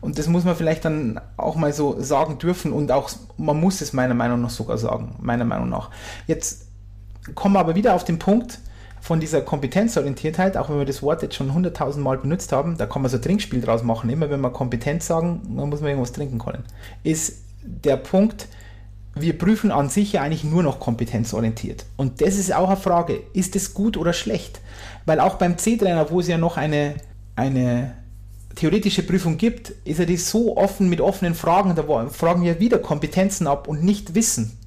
[0.00, 3.80] Und das muss man vielleicht dann auch mal so sagen dürfen und auch, man muss
[3.80, 5.90] es meiner Meinung nach sogar sagen, meiner Meinung nach.
[6.28, 6.68] Jetzt
[7.34, 8.60] kommen wir aber wieder auf den Punkt
[9.00, 12.86] von dieser Kompetenzorientiertheit, auch wenn wir das Wort jetzt schon hunderttausend Mal benutzt haben, da
[12.86, 14.10] kann man so ein Trinkspiel draus machen.
[14.10, 16.64] Immer wenn wir Kompetenz sagen, dann muss man irgendwas trinken können.
[17.02, 18.48] Ist der Punkt,
[19.14, 21.86] wir prüfen an sich ja eigentlich nur noch kompetenzorientiert.
[21.96, 24.60] Und das ist auch eine Frage, ist es gut oder schlecht?
[25.06, 26.94] Weil auch beim C-Trainer, wo es ja noch eine,
[27.36, 27.96] eine
[28.54, 32.78] theoretische Prüfung gibt, ist er die so offen mit offenen Fragen, da fragen wir wieder
[32.78, 34.58] Kompetenzen ab und nicht Wissen.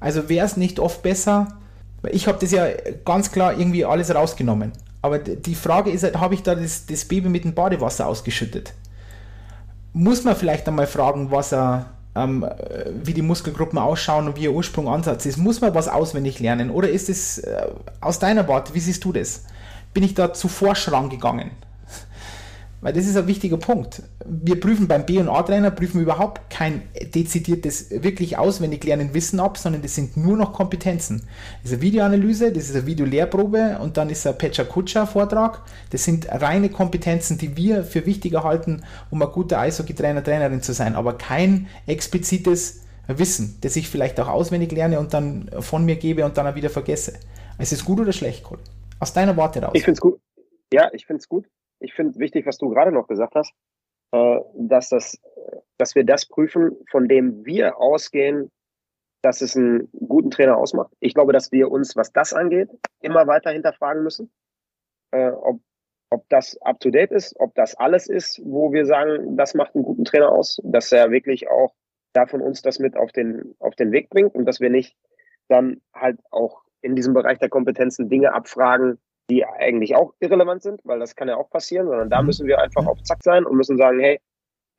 [0.00, 1.60] Also wäre es nicht oft besser,
[2.10, 2.66] ich habe das ja
[3.04, 4.72] ganz klar irgendwie alles rausgenommen.
[5.02, 8.72] Aber die Frage ist halt, habe ich da das, das Baby mit dem Badewasser ausgeschüttet?
[9.92, 12.46] Muss man vielleicht einmal fragen, was er, ähm,
[13.02, 15.38] wie die Muskelgruppen ausschauen und wie ihr Ursprung Ansatz ist?
[15.38, 16.70] Muss man was auswendig lernen?
[16.70, 17.66] Oder ist es äh,
[18.00, 19.44] aus deiner Warte, wie siehst du das?
[19.92, 21.50] Bin ich da zu forsch rangegangen?
[22.82, 24.02] Weil das ist ein wichtiger Punkt.
[24.26, 26.82] Wir prüfen beim B- und A-Trainer, prüfen überhaupt kein
[27.14, 31.22] dezidiertes, wirklich auswendig lernen Wissen ab, sondern das sind nur noch Kompetenzen.
[31.62, 35.62] Das ist eine Videoanalyse, das ist eine Videolehrprobe und dann ist ein Pecha Kutscher Vortrag.
[35.90, 40.72] Das sind reine Kompetenzen, die wir für wichtig erhalten, um ein guter Eishockey-Trainer, Trainerin zu
[40.72, 45.94] sein, aber kein explizites Wissen, das ich vielleicht auch auswendig lerne und dann von mir
[45.94, 47.12] gebe und dann auch wieder vergesse.
[47.60, 48.60] Ist es gut oder schlecht, Cole?
[48.98, 49.72] Aus deiner Warte raus.
[49.74, 50.18] Ich finde es gut.
[50.72, 51.46] Ja, ich finde es gut
[51.82, 53.52] ich finde wichtig, was du gerade noch gesagt hast,
[54.12, 55.20] äh, dass, das,
[55.78, 58.50] dass wir das prüfen, von dem wir ausgehen,
[59.22, 60.92] dass es einen guten Trainer ausmacht.
[61.00, 62.68] Ich glaube, dass wir uns, was das angeht,
[63.00, 64.32] immer weiter hinterfragen müssen,
[65.12, 65.60] äh, ob,
[66.10, 70.04] ob das up-to-date ist, ob das alles ist, wo wir sagen, das macht einen guten
[70.04, 71.72] Trainer aus, dass er wirklich auch
[72.12, 74.96] da von uns das mit auf den, auf den Weg bringt und dass wir nicht
[75.48, 78.98] dann halt auch in diesem Bereich der Kompetenzen Dinge abfragen,
[79.32, 82.26] die eigentlich auch irrelevant sind, weil das kann ja auch passieren, sondern da mhm.
[82.26, 84.20] müssen wir einfach auf Zack sein und müssen sagen, hey,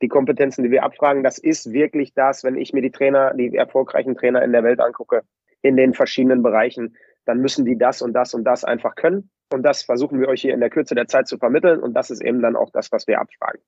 [0.01, 3.55] die Kompetenzen, die wir abfragen, das ist wirklich das, wenn ich mir die Trainer, die
[3.55, 5.23] erfolgreichen Trainer in der Welt angucke,
[5.61, 6.95] in den verschiedenen Bereichen,
[7.25, 9.31] dann müssen die das und das und das einfach können.
[9.51, 11.81] Und das versuchen wir euch hier in der Kürze der Zeit zu vermitteln.
[11.81, 13.61] Und das ist eben dann auch das, was wir abfragen.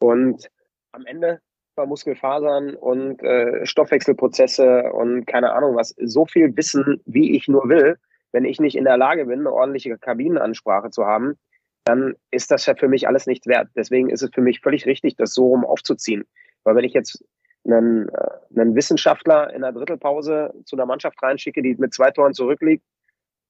[0.00, 0.48] Und
[0.92, 1.40] am Ende
[1.76, 7.68] bei Muskelfasern und äh, Stoffwechselprozesse und keine Ahnung was, so viel Wissen, wie ich nur
[7.68, 7.96] will,
[8.32, 11.38] wenn ich nicht in der Lage bin, eine ordentliche Kabinenansprache zu haben,
[11.84, 13.68] dann ist das ja für mich alles nichts wert.
[13.74, 16.24] Deswegen ist es für mich völlig richtig, das so rum aufzuziehen.
[16.62, 17.24] Weil wenn ich jetzt
[17.64, 22.34] einen, äh, einen Wissenschaftler in der Drittelpause zu einer Mannschaft reinschicke, die mit zwei Toren
[22.34, 22.84] zurückliegt,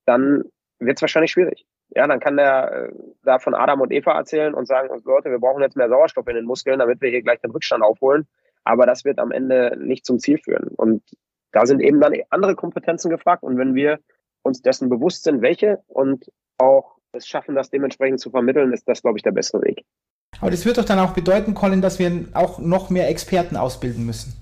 [0.07, 0.45] dann
[0.79, 1.67] wird es wahrscheinlich schwierig.
[1.95, 2.93] Ja, dann kann der äh,
[3.25, 6.37] da von Adam und Eva erzählen und sagen, Leute, wir brauchen jetzt mehr Sauerstoff in
[6.37, 8.29] den Muskeln, damit wir hier gleich den Rückstand aufholen.
[8.63, 10.69] Aber das wird am Ende nicht zum Ziel führen.
[10.77, 11.03] Und
[11.53, 13.43] da sind eben dann andere Kompetenzen gefragt.
[13.43, 13.99] Und wenn wir
[14.43, 19.03] uns dessen bewusst sind, welche und auch es schaffen, das dementsprechend zu vermitteln, ist das,
[19.03, 19.85] glaube ich, der bessere Weg.
[20.41, 24.07] Aber das wird doch dann auch bedeuten, Colin, dass wir auch noch mehr Experten ausbilden
[24.07, 24.35] müssen.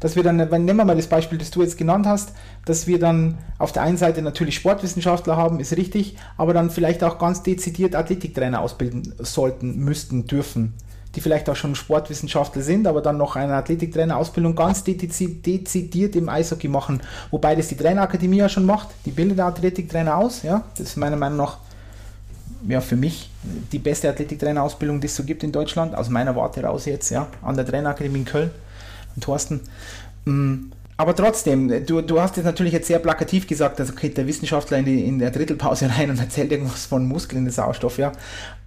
[0.00, 2.34] Dass wir dann, nehmen wir mal das Beispiel, das du jetzt genannt hast,
[2.66, 7.02] dass wir dann auf der einen Seite natürlich Sportwissenschaftler haben, ist richtig, aber dann vielleicht
[7.04, 10.74] auch ganz dezidiert Athletiktrainer ausbilden sollten, müssten, dürfen
[11.14, 16.68] die vielleicht auch schon Sportwissenschaftler sind, aber dann noch eine Athletiktrainerausbildung ganz dezidiert im Eishockey
[16.68, 17.02] machen.
[17.30, 18.88] Wobei das die Trainerakademie ja schon macht.
[19.04, 20.42] Die bildet Athletiktrainer aus.
[20.42, 20.64] Ja?
[20.76, 21.58] Das ist meiner Meinung nach
[22.66, 23.30] ja, für mich
[23.72, 25.94] die beste Athletiktrainerausbildung, die es so gibt in Deutschland.
[25.94, 28.50] Aus meiner Warte raus jetzt, ja, an der Trainerakademie in Köln.
[29.14, 29.60] Und Thorsten.
[30.24, 34.26] Mm, aber trotzdem, du, du hast jetzt natürlich jetzt sehr plakativ gesagt, also okay, der
[34.26, 37.98] Wissenschaftler in, die, in der Drittelpause rein und erzählt irgendwas von Muskeln in den Sauerstoff,
[37.98, 38.12] ja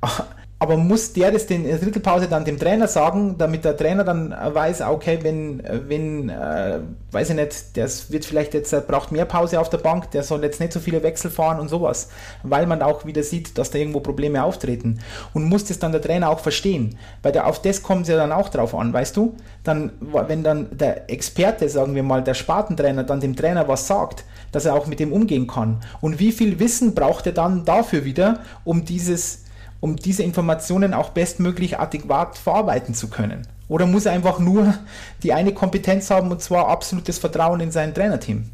[0.06, 0.28] aber
[0.60, 4.82] muss der das in der Drittelpause dann dem Trainer sagen, damit der Trainer dann weiß,
[4.82, 6.80] okay, wenn, wenn äh,
[7.12, 10.24] weiß ich nicht, der wird vielleicht jetzt, äh, braucht mehr Pause auf der Bank, der
[10.24, 12.10] soll jetzt nicht so viele Wechsel fahren und sowas,
[12.44, 15.00] weil man auch wieder sieht, dass da irgendwo Probleme auftreten.
[15.34, 18.18] Und muss das dann der Trainer auch verstehen, weil der, auf das kommt es ja
[18.18, 19.36] dann auch drauf an, weißt du?
[19.64, 24.24] Dann, wenn dann der Experte, sagen wir mal, der Spartentrainer dann dem Trainer was sagt,
[24.52, 25.82] dass er auch mit dem umgehen kann.
[26.02, 29.45] Und wie viel Wissen braucht er dann dafür wieder, um dieses
[29.86, 33.48] um diese Informationen auch bestmöglich adäquat verarbeiten zu können?
[33.70, 34.74] Oder muss er einfach nur
[35.22, 38.46] die eine Kompetenz haben und zwar absolutes Vertrauen in sein Trainerteam?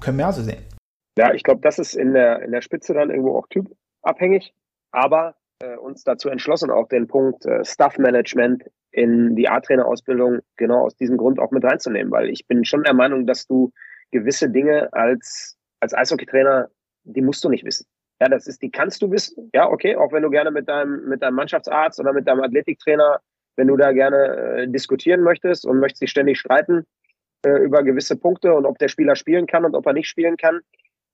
[0.00, 0.62] Können wir auch so sehen.
[1.18, 4.54] Ja, ich glaube, das ist in der, in der Spitze dann irgendwo auch typabhängig,
[4.92, 10.84] aber äh, uns dazu entschlossen, auch den Punkt äh, Staff Management in die A-Trainer-Ausbildung genau
[10.84, 13.72] aus diesem Grund auch mit reinzunehmen, weil ich bin schon der Meinung, dass du
[14.12, 16.68] gewisse Dinge als, als Eishockeytrainer,
[17.02, 17.86] die musst du nicht wissen.
[18.20, 19.50] Ja, das ist, die kannst du wissen.
[19.52, 23.20] Ja, okay, auch wenn du gerne mit deinem, mit deinem Mannschaftsarzt oder mit deinem Athletiktrainer,
[23.56, 24.16] wenn du da gerne
[24.62, 26.86] äh, diskutieren möchtest und möchtest dich ständig streiten
[27.44, 30.36] äh, über gewisse Punkte und ob der Spieler spielen kann und ob er nicht spielen
[30.36, 30.60] kann,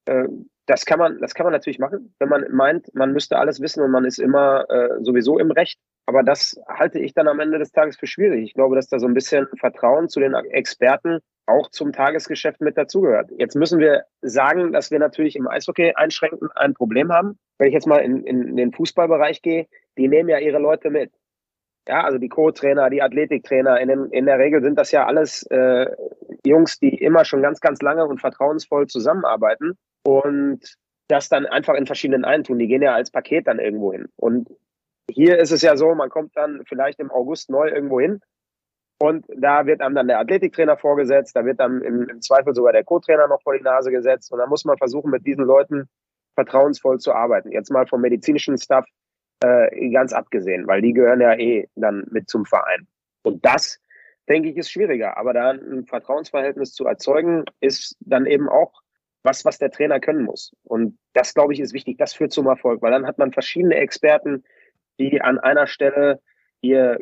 [0.07, 0.28] äh,
[0.66, 3.82] das kann man, das kann man natürlich machen, wenn man meint, man müsste alles wissen
[3.82, 5.80] und man ist immer äh, sowieso im Recht.
[6.07, 8.42] Aber das halte ich dann am Ende des Tages für schwierig.
[8.42, 12.76] Ich glaube, dass da so ein bisschen Vertrauen zu den Experten auch zum Tagesgeschäft mit
[12.76, 13.30] dazugehört.
[13.36, 17.38] Jetzt müssen wir sagen, dass wir natürlich im Eishockey einschränkend ein Problem haben.
[17.59, 19.66] Wenn ich jetzt mal in, in den Fußballbereich gehe,
[19.98, 21.12] die nehmen ja ihre Leute mit.
[21.88, 25.86] Ja, also die Co-Trainer, die Athletiktrainer, in, in der Regel sind das ja alles äh,
[26.46, 30.61] Jungs, die immer schon ganz, ganz lange und vertrauensvoll zusammenarbeiten und
[31.09, 32.59] das dann einfach in verschiedenen eintun.
[32.59, 34.07] Die gehen ja als Paket dann irgendwo hin.
[34.16, 34.48] Und
[35.13, 38.21] hier ist es ja so, man kommt dann vielleicht im August neu irgendwo hin
[39.03, 42.75] und da wird einem dann der Athletiktrainer vorgesetzt, da wird dann im, im Zweifel sogar
[42.75, 44.31] der Co-Trainer noch vor die Nase gesetzt.
[44.31, 45.89] Und da muss man versuchen, mit diesen Leuten
[46.35, 47.51] vertrauensvoll zu arbeiten.
[47.51, 48.85] Jetzt mal vom medizinischen Staff
[49.43, 52.87] äh, ganz abgesehen, weil die gehören ja eh dann mit zum Verein.
[53.23, 53.81] Und das,
[54.29, 55.17] denke ich, ist schwieriger.
[55.17, 58.83] Aber da ein Vertrauensverhältnis zu erzeugen, ist dann eben auch
[59.23, 60.53] was, was der Trainer können muss.
[60.63, 61.97] Und das, glaube ich, ist wichtig.
[61.97, 64.45] Das führt zum Erfolg, weil dann hat man verschiedene Experten,
[65.01, 66.20] die an einer Stelle
[66.61, 66.98] ihr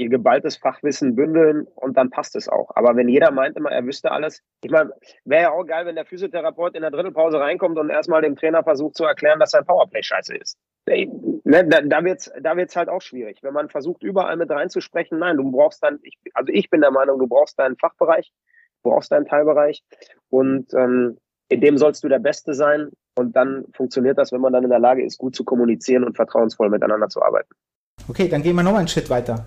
[0.00, 2.70] ihr geballtes Fachwissen bündeln und dann passt es auch.
[2.74, 4.92] Aber wenn jeder meint immer, er wüsste alles, ich meine,
[5.24, 8.64] wäre ja auch geil, wenn der Physiotherapeut in der Drittelpause reinkommt und erstmal dem Trainer
[8.64, 10.58] versucht zu erklären, dass sein Powerplay scheiße ist.
[10.86, 13.40] Ne, da, da wird es da wird's halt auch schwierig.
[13.42, 16.90] Wenn man versucht, überall mit reinzusprechen, nein, du brauchst dann, ich, also ich bin der
[16.90, 18.32] Meinung, du brauchst deinen Fachbereich,
[18.82, 19.84] du brauchst deinen Teilbereich
[20.30, 21.18] und ähm,
[21.48, 24.70] in dem sollst du der Beste sein und dann funktioniert das, wenn man dann in
[24.70, 27.50] der Lage ist, gut zu kommunizieren und vertrauensvoll miteinander zu arbeiten.
[28.08, 29.44] Okay, dann gehen wir noch einen Schritt weiter.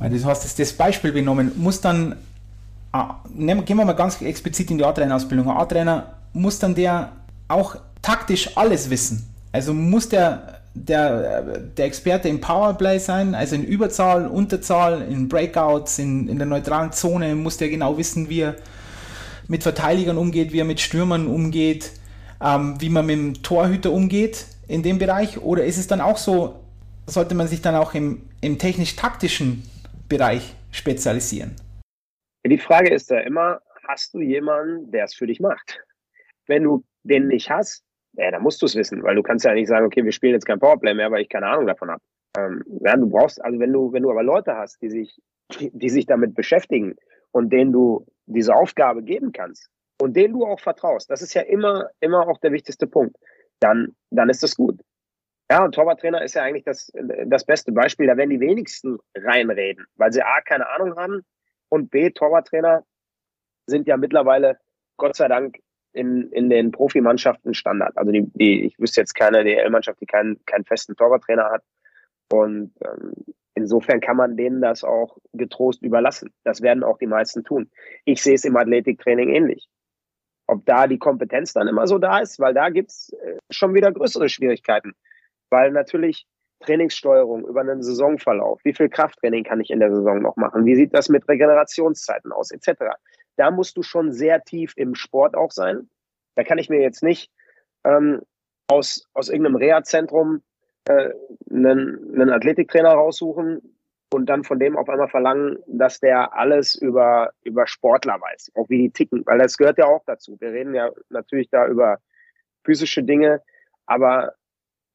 [0.00, 2.16] Du hast das, Beispiel genommen, muss dann,
[2.92, 5.48] ah, gehen wir mal ganz explizit in die A-Trainer-Ausbildung.
[5.50, 7.12] Ein A-Trainer muss dann der
[7.48, 9.28] auch taktisch alles wissen.
[9.52, 15.98] Also muss der, der, der Experte im Powerplay sein, also in Überzahl, Unterzahl, in Breakouts,
[15.98, 18.56] in, in der neutralen Zone, muss der genau wissen, wie er
[19.48, 21.92] mit Verteidigern umgeht, wie er mit Stürmern umgeht,
[22.42, 25.40] ähm, wie man mit dem Torhüter umgeht in dem Bereich?
[25.40, 26.60] Oder ist es dann auch so,
[27.06, 29.62] sollte man sich dann auch im, im technisch-taktischen
[30.08, 31.56] Bereich spezialisieren?
[32.44, 35.80] Die Frage ist ja immer, hast du jemanden, der es für dich macht?
[36.46, 37.84] Wenn du den nicht hast,
[38.14, 40.34] ja, dann musst du es wissen, weil du kannst ja nicht sagen, okay, wir spielen
[40.34, 42.02] jetzt kein Powerplay mehr, weil ich keine Ahnung davon habe.
[42.36, 45.18] Ähm, ja, du brauchst, also wenn du, wenn du aber Leute hast, die sich,
[45.58, 46.96] die sich damit beschäftigen
[47.30, 49.70] und denen du diese Aufgabe geben kannst
[50.02, 53.16] und denen du auch vertraust, das ist ja immer, immer auch der wichtigste Punkt,
[53.60, 54.80] dann, dann ist das gut.
[55.48, 56.90] Ja, und Torwarttrainer ist ja eigentlich das,
[57.26, 58.08] das beste Beispiel.
[58.08, 61.24] Da werden die wenigsten reinreden, weil sie A, keine Ahnung haben
[61.68, 62.84] und B, Torwarttrainer
[63.66, 64.58] sind ja mittlerweile,
[64.96, 65.58] Gott sei Dank,
[65.92, 67.96] in, in den Profimannschaften Standard.
[67.96, 71.62] Also die, die, ich wüsste jetzt keine DL-Mannschaft, die keinen, keinen festen Torwarttrainer hat.
[72.32, 73.12] Und ähm,
[73.54, 76.32] insofern kann man denen das auch getrost überlassen.
[76.42, 77.70] Das werden auch die meisten tun.
[78.04, 79.68] Ich sehe es im Athletiktraining ähnlich.
[80.52, 83.90] Ob da die Kompetenz dann immer so da ist, weil da gibt's äh, schon wieder
[83.90, 84.92] größere Schwierigkeiten.
[85.48, 86.26] Weil natürlich
[86.60, 90.76] Trainingssteuerung über einen Saisonverlauf, wie viel Krafttraining kann ich in der Saison noch machen, wie
[90.76, 92.82] sieht das mit Regenerationszeiten aus, etc.
[93.36, 95.88] Da musst du schon sehr tief im Sport auch sein.
[96.34, 97.30] Da kann ich mir jetzt nicht
[97.84, 98.20] ähm,
[98.68, 100.42] aus, aus irgendeinem Reha-Zentrum
[100.84, 101.10] äh,
[101.50, 103.74] einen, einen Athletiktrainer raussuchen
[104.12, 108.68] und dann von dem auf einmal verlangen, dass der alles über, über Sportler weiß, auch
[108.68, 110.36] wie die ticken, weil das gehört ja auch dazu.
[110.40, 111.98] Wir reden ja natürlich da über
[112.64, 113.42] physische Dinge,
[113.86, 114.34] aber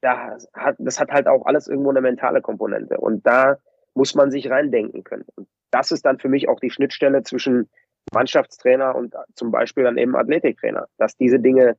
[0.00, 2.98] da hat, das hat halt auch alles irgendwo eine mentale Komponente.
[2.98, 3.58] Und da
[3.94, 5.26] muss man sich reindenken können.
[5.34, 7.68] Und das ist dann für mich auch die Schnittstelle zwischen
[8.12, 11.76] Mannschaftstrainer und zum Beispiel dann eben Athletiktrainer, dass diese Dinge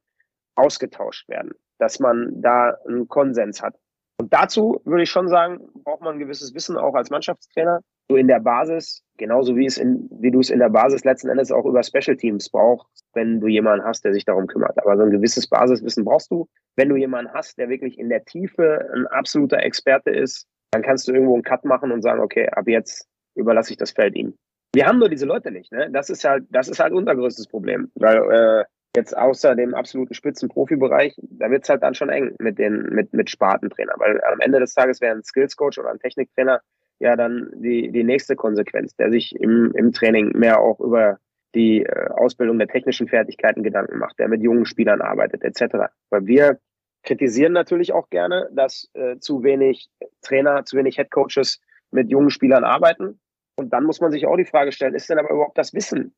[0.55, 3.75] ausgetauscht werden, dass man da einen Konsens hat.
[4.19, 7.79] Und dazu würde ich schon sagen, braucht man ein gewisses Wissen auch als Mannschaftstrainer.
[8.09, 11.29] So in der Basis, genauso wie es in, wie du es in der Basis letzten
[11.29, 14.77] Endes auch über Special Teams brauchst, wenn du jemanden hast, der sich darum kümmert.
[14.77, 16.49] Aber so ein gewisses Basiswissen brauchst du.
[16.75, 21.07] Wenn du jemanden hast, der wirklich in der Tiefe ein absoluter Experte ist, dann kannst
[21.07, 24.35] du irgendwo einen Cut machen und sagen, okay, ab jetzt überlasse ich das Feld ihm.
[24.73, 25.89] Wir haben nur diese Leute nicht, ne?
[25.91, 27.89] Das ist halt, das ist halt unser größtes Problem.
[27.95, 28.65] Weil äh,
[28.95, 33.29] jetzt außer dem absoluten Spitzenprofibereich, da wird's halt dann schon eng mit den, mit, mit
[33.29, 33.93] Spartentrainer.
[33.97, 36.61] Weil am Ende des Tages wäre ein Skills-Coach oder ein Techniktrainer
[36.99, 41.19] ja dann die, die nächste Konsequenz, der sich im, im Training mehr auch über
[41.55, 45.91] die äh, Ausbildung der technischen Fertigkeiten Gedanken macht, der mit jungen Spielern arbeitet, etc.
[46.09, 46.59] Weil wir
[47.03, 49.89] kritisieren natürlich auch gerne, dass äh, zu wenig
[50.21, 51.61] Trainer, zu wenig Headcoaches
[51.91, 53.19] mit jungen Spielern arbeiten.
[53.55, 56.13] Und dann muss man sich auch die Frage stellen, ist denn aber überhaupt das Wissen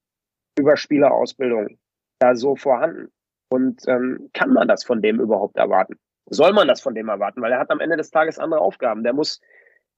[0.57, 1.77] über Spielerausbildung
[2.21, 3.11] da so vorhanden?
[3.49, 5.95] Und ähm, kann man das von dem überhaupt erwarten?
[6.27, 7.41] Soll man das von dem erwarten?
[7.41, 9.03] Weil er hat am Ende des Tages andere Aufgaben.
[9.03, 9.41] Der muss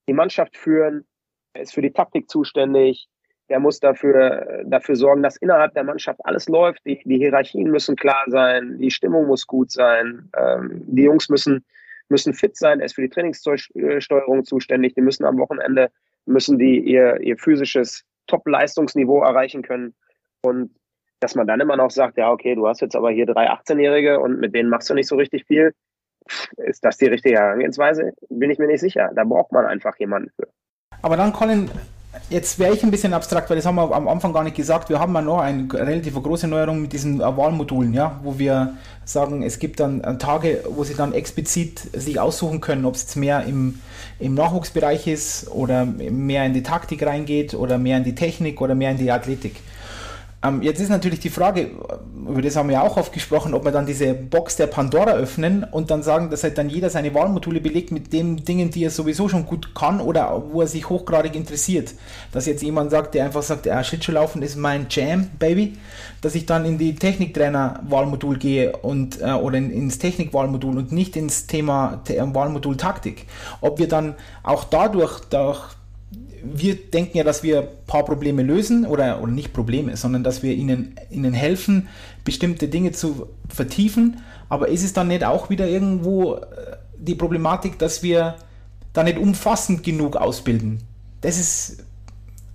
[0.07, 1.05] die Mannschaft führen,
[1.53, 3.07] er ist für die Taktik zuständig,
[3.49, 6.80] der muss dafür, dafür sorgen, dass innerhalb der Mannschaft alles läuft.
[6.86, 11.63] Die, die Hierarchien müssen klar sein, die Stimmung muss gut sein, ähm, die Jungs müssen,
[12.09, 12.80] müssen fit sein.
[12.80, 14.95] Er ist für die Trainingssteuerung zuständig.
[14.95, 15.91] Die müssen am Wochenende,
[16.26, 19.93] müssen die ihr, ihr physisches Top-Leistungsniveau erreichen können.
[20.41, 20.71] Und
[21.24, 24.19] dass man dann immer noch sagt, ja, okay, du hast jetzt aber hier drei 18-Jährige
[24.19, 25.74] und mit denen machst du nicht so richtig viel.
[26.57, 28.13] Ist das die richtige Herangehensweise?
[28.30, 29.11] Bin ich mir nicht sicher.
[29.15, 30.47] Da braucht man einfach jemanden für.
[31.01, 31.69] Aber dann, Colin,
[32.30, 34.89] Jetzt wäre ich ein bisschen abstrakt, weil das haben wir am Anfang gar nicht gesagt.
[34.89, 39.41] Wir haben ja noch eine relativ große Neuerung mit diesen Wahlmodulen, ja, wo wir sagen,
[39.41, 43.43] es gibt dann Tage, wo sie dann explizit sich aussuchen können, ob es jetzt mehr
[43.45, 43.80] im,
[44.19, 48.76] im Nachwuchsbereich ist oder mehr in die Taktik reingeht oder mehr in die Technik oder
[48.76, 49.55] mehr in die Athletik.
[50.44, 51.72] Ähm, jetzt ist natürlich die Frage,
[52.28, 55.64] über das haben wir auch oft gesprochen, ob wir dann diese Box der Pandora öffnen
[55.64, 58.89] und dann sagen, dass halt dann jeder seine Wahlmodule belegt mit den Dingen, die er
[58.89, 61.94] sowieso schon gut kann oder wo er sich hochgradig interessiert.
[62.32, 65.78] Dass jetzt jemand sagt, der einfach sagt, ja, Schlittschuhlaufen ist mein Jam, Baby,
[66.22, 71.16] dass ich dann in die Techniktrainer-Wahlmodul gehe und äh, oder in, ins Technikwahlmodul und nicht
[71.16, 73.28] ins Thema Wahlmodul Taktik.
[73.62, 75.62] Ob wir dann auch dadurch, durch
[76.44, 80.44] wir denken ja, dass wir ein paar Probleme lösen oder, oder nicht Probleme, sondern dass
[80.44, 81.88] wir ihnen, ihnen helfen,
[82.26, 84.22] bestimmte Dinge zu vertiefen.
[84.50, 86.41] Aber ist es dann nicht auch wieder irgendwo äh,
[86.98, 88.36] die Problematik, dass wir
[88.91, 90.80] da nicht umfassend genug ausbilden?
[91.22, 91.84] Das ist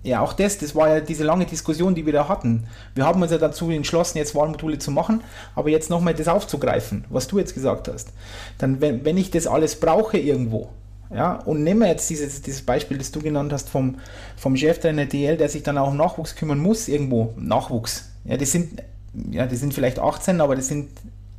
[0.03, 2.67] ja auch das, das war ja diese lange Diskussion, die wir da hatten.
[2.95, 5.23] Wir haben uns ja dazu entschlossen, jetzt Wahlmodule zu machen,
[5.55, 8.13] aber jetzt nochmal das aufzugreifen, was du jetzt gesagt hast.
[8.59, 10.69] Dann, wenn, wenn ich das alles brauche irgendwo,
[11.11, 13.95] ja, und nehmen wir jetzt dieses, dieses Beispiel, das du genannt hast vom,
[14.37, 17.33] vom Cheftrainer DL, der sich dann auch um Nachwuchs kümmern muss, irgendwo.
[17.35, 18.09] Nachwuchs.
[18.25, 18.83] Ja, die sind,
[19.31, 20.89] ja, die sind vielleicht 18, aber das sind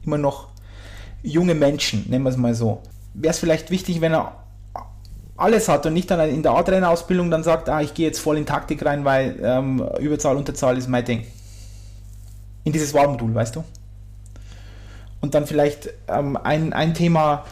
[0.04, 0.48] immer noch
[1.22, 2.82] junge Menschen, nennen wir es mal so.
[3.14, 4.36] Wäre es vielleicht wichtig, wenn er
[5.36, 8.38] alles hat und nicht dann in der A-Trainer-Ausbildung dann sagt, ah, ich gehe jetzt voll
[8.38, 11.26] in Taktik rein, weil ähm, Überzahl, Unterzahl ist mein Ding.
[12.64, 13.64] In dieses Wahlmodul, weißt du?
[15.20, 17.44] Und dann vielleicht ähm, ein, ein Thema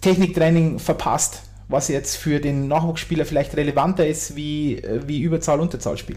[0.00, 6.16] Techniktraining verpasst, was jetzt für den Nachwuchsspieler vielleicht relevanter ist wie, wie Überzahl-Unterzahlspiel?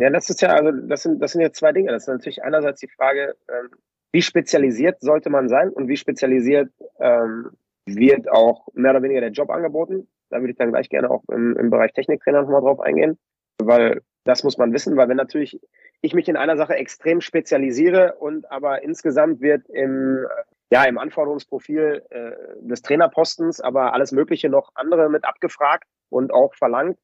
[0.00, 1.90] Ja, das ist ja, also das sind, das sind jetzt zwei Dinge.
[1.90, 3.68] Das ist natürlich einerseits die Frage, ähm,
[4.12, 7.50] wie spezialisiert sollte man sein und wie spezialisiert ähm,
[7.86, 10.08] wird auch mehr oder weniger der Job angeboten.
[10.30, 13.18] Da würde ich dann gleich gerne auch im, im Bereich Techniktrainer nochmal drauf eingehen,
[13.58, 15.60] weil das muss man wissen, weil wenn natürlich
[16.00, 20.26] ich mich in einer Sache extrem spezialisiere und aber insgesamt wird im
[20.70, 26.54] ja, im Anforderungsprofil äh, des Trainerpostens, aber alles Mögliche noch andere mit abgefragt und auch
[26.54, 26.98] verlangt,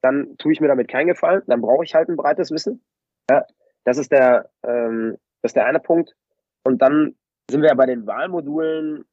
[0.00, 1.42] dann tue ich mir damit keinen Gefallen.
[1.46, 2.82] Dann brauche ich halt ein breites Wissen.
[3.28, 3.44] Ja,
[3.84, 6.14] das ist der, ähm, das ist der eine Punkt.
[6.62, 7.16] Und dann
[7.50, 9.04] sind wir ja bei den Wahlmodulen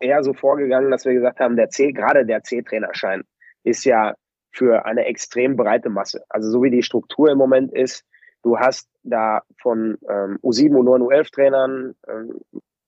[0.00, 3.24] eher so vorgegangen, dass wir gesagt haben, der C, gerade der C-Trainerschein
[3.64, 4.14] ist ja
[4.52, 6.24] für eine extrem breite Masse.
[6.28, 8.04] Also so wie die Struktur im Moment ist,
[8.42, 12.40] du hast da von ähm, U7, U9, U11-Trainern ähm,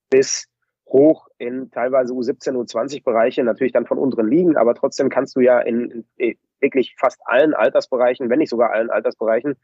[0.09, 0.49] bis
[0.87, 5.41] hoch in teilweise U17, U20 Bereiche, natürlich dann von unseren Ligen, aber trotzdem kannst du
[5.41, 9.57] ja in, in wirklich fast allen Altersbereichen, wenn nicht sogar allen Altersbereichen,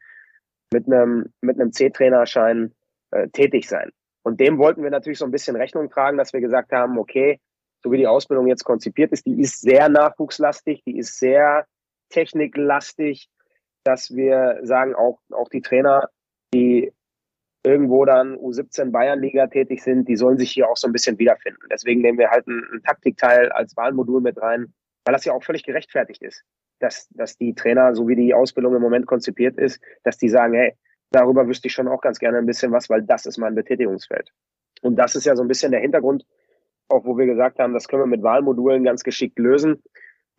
[0.71, 2.73] mit einem, mit einem C-Trainerschein
[3.11, 3.91] äh, tätig sein.
[4.23, 7.39] Und dem wollten wir natürlich so ein bisschen Rechnung tragen, dass wir gesagt haben, okay,
[7.81, 11.65] so wie die Ausbildung jetzt konzipiert ist, die ist sehr nachwuchslastig, die ist sehr
[12.09, 13.29] techniklastig,
[13.83, 16.09] dass wir sagen, auch, auch die Trainer,
[16.53, 16.91] die
[17.63, 21.61] irgendwo dann U17 Bayernliga tätig sind, die sollen sich hier auch so ein bisschen wiederfinden.
[21.71, 24.73] Deswegen nehmen wir halt einen, Taktikteil als Wahlmodul mit rein,
[25.05, 26.43] weil das ja auch völlig gerechtfertigt ist,
[26.79, 30.53] dass, dass die Trainer, so wie die Ausbildung im Moment konzipiert ist, dass die sagen,
[30.53, 30.73] hey,
[31.11, 34.29] darüber wüsste ich schon auch ganz gerne ein bisschen was, weil das ist mein Betätigungsfeld.
[34.81, 36.25] Und das ist ja so ein bisschen der Hintergrund,
[36.87, 39.83] auch wo wir gesagt haben, das können wir mit Wahlmodulen ganz geschickt lösen.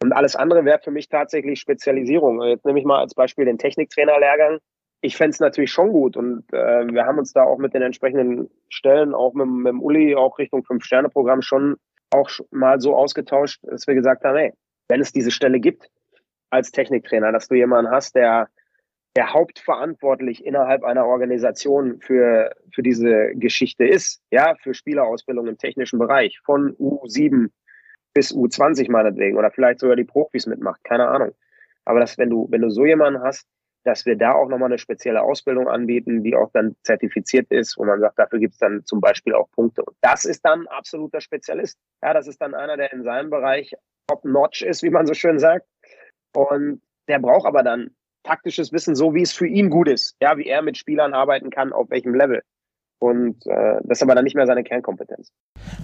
[0.02, 2.42] Und alles andere wäre für mich tatsächlich Spezialisierung.
[2.42, 4.58] Jetzt nehme ich mal als Beispiel den Techniktrainerlehrgang.
[5.02, 7.82] Ich fände es natürlich schon gut und äh, wir haben uns da auch mit den
[7.82, 11.76] entsprechenden Stellen, auch mit, mit dem Uli, auch Richtung Fünf-Sterne-Programm schon
[12.10, 14.52] auch mal so ausgetauscht, dass wir gesagt haben, hey,
[14.88, 15.88] wenn es diese Stelle gibt
[16.50, 18.48] als Techniktrainer, dass du jemanden hast, der
[19.16, 25.98] der hauptverantwortlich innerhalb einer Organisation für, für diese Geschichte ist, ja, für Spielerausbildung im technischen
[25.98, 27.50] Bereich, von U7
[28.14, 31.32] bis U20 meinetwegen, oder vielleicht sogar die Profis mitmacht, keine Ahnung.
[31.84, 33.48] Aber dass, wenn du, wenn du so jemanden hast,
[33.90, 37.84] dass wir da auch nochmal eine spezielle Ausbildung anbieten, die auch dann zertifiziert ist, wo
[37.84, 39.82] man sagt, dafür gibt es dann zum Beispiel auch Punkte.
[39.82, 41.76] Und das ist dann absoluter Spezialist.
[42.00, 43.74] Ja, das ist dann einer, der in seinem Bereich
[44.06, 45.66] top-notch ist, wie man so schön sagt.
[46.36, 47.90] Und der braucht aber dann
[48.22, 51.50] taktisches Wissen, so wie es für ihn gut ist, ja, wie er mit Spielern arbeiten
[51.50, 52.44] kann, auf welchem Level.
[53.00, 55.32] Und äh, das ist aber dann nicht mehr seine Kernkompetenz.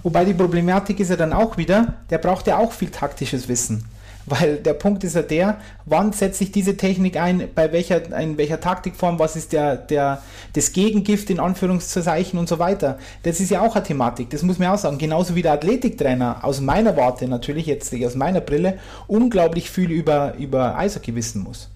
[0.01, 3.83] Wobei die Problematik ist ja dann auch wieder, der braucht ja auch viel taktisches Wissen.
[4.29, 8.37] Weil der Punkt ist ja der, wann setze ich diese Technik ein, bei welcher, in
[8.37, 10.21] welcher Taktikform, was ist der, der,
[10.53, 12.99] das Gegengift in Anführungszeichen und so weiter.
[13.23, 14.97] Das ist ja auch eine Thematik, das muss man auch sagen.
[14.97, 20.33] Genauso wie der Athletiktrainer aus meiner Warte, natürlich jetzt aus meiner Brille, unglaublich viel über,
[20.37, 21.71] über Eishockey wissen muss.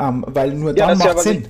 [0.00, 1.46] Ähm, weil nur ja, dann macht ja Sinn.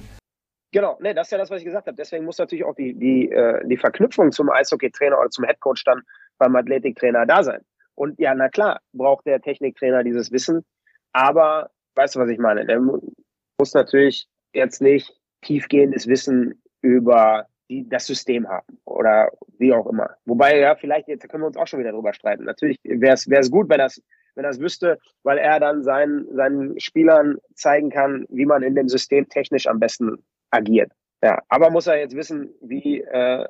[0.72, 1.96] Genau, nee, das ist ja das, was ich gesagt habe.
[1.96, 6.02] Deswegen muss natürlich auch die, die, äh, die Verknüpfung zum Eishockey-Trainer oder zum Headcoach dann
[6.38, 7.62] beim Athletiktrainer da sein.
[8.00, 10.64] Und ja, na klar, braucht der Techniktrainer dieses Wissen.
[11.12, 12.64] Aber weißt du, was ich meine?
[12.64, 19.86] Der muss natürlich jetzt nicht tiefgehendes Wissen über die, das System haben oder wie auch
[19.86, 20.16] immer.
[20.24, 22.44] Wobei, ja, vielleicht, jetzt können wir uns auch schon wieder drüber streiten.
[22.44, 24.02] Natürlich wäre es gut, wenn das
[24.34, 28.76] wenn er es wüsste, weil er dann seinen, seinen Spielern zeigen kann, wie man in
[28.76, 30.90] dem System technisch am besten agiert.
[31.22, 33.46] Ja, aber muss er jetzt wissen, wie äh,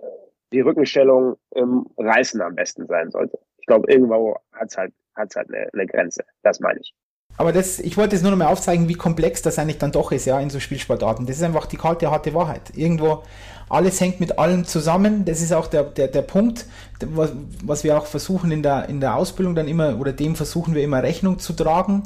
[0.52, 3.38] die Rückenstellung im Reißen am besten sein sollte.
[3.60, 6.24] Ich glaube, irgendwo hat es halt, hat's halt eine, eine Grenze.
[6.42, 6.94] Das meine ich.
[7.36, 10.12] Aber das, ich wollte jetzt nur noch mal aufzeigen, wie komplex das eigentlich dann doch
[10.12, 11.26] ist, ja, in so Spielsportarten.
[11.26, 12.76] Das ist einfach die kalte, harte Wahrheit.
[12.76, 13.22] Irgendwo,
[13.68, 15.24] alles hängt mit allem zusammen.
[15.24, 16.66] Das ist auch der, der, der Punkt,
[17.00, 17.32] was,
[17.64, 20.82] was wir auch versuchen in der, in der Ausbildung dann immer, oder dem versuchen wir
[20.82, 22.02] immer Rechnung zu tragen.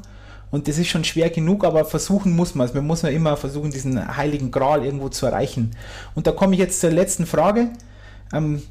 [0.50, 2.74] Und das ist schon schwer genug, aber versuchen muss man es.
[2.74, 5.72] Wir müssen ja immer versuchen, diesen heiligen Gral irgendwo zu erreichen.
[6.14, 7.70] Und da komme ich jetzt zur letzten Frage,
[8.32, 8.62] ähm,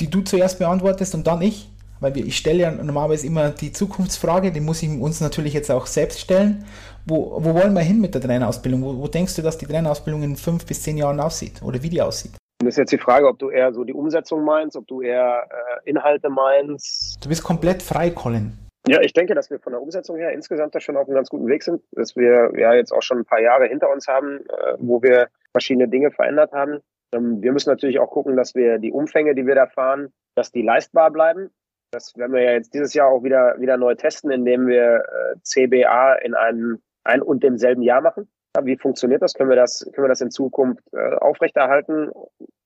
[0.00, 1.69] die du zuerst beantwortest und dann ich
[2.00, 5.70] weil wir, ich stelle ja normalerweise immer die Zukunftsfrage, die muss ich uns natürlich jetzt
[5.70, 6.64] auch selbst stellen.
[7.06, 8.82] Wo, wo wollen wir hin mit der Trainerausbildung?
[8.82, 11.88] Wo, wo denkst du, dass die Trainerausbildung in fünf bis zehn Jahren aussieht oder wie
[11.88, 12.32] die aussieht?
[12.58, 15.48] Das ist jetzt die Frage, ob du eher so die Umsetzung meinst, ob du eher
[15.50, 17.18] äh, Inhalte meinst.
[17.24, 18.52] Du bist komplett frei, Colin.
[18.86, 21.30] Ja, ich denke, dass wir von der Umsetzung her insgesamt da schon auf einem ganz
[21.30, 24.40] guten Weg sind, dass wir ja jetzt auch schon ein paar Jahre hinter uns haben,
[24.40, 26.80] äh, wo wir verschiedene Dinge verändert haben.
[27.12, 30.52] Ähm, wir müssen natürlich auch gucken, dass wir die Umfänge, die wir da fahren, dass
[30.52, 31.50] die leistbar bleiben.
[31.92, 35.36] Das werden wir ja jetzt dieses Jahr auch wieder, wieder neu testen, indem wir äh,
[35.42, 38.30] CBA in einem ein und demselben Jahr machen.
[38.62, 39.34] Wie funktioniert das?
[39.34, 42.10] Können wir das, können wir das in Zukunft äh, aufrechterhalten,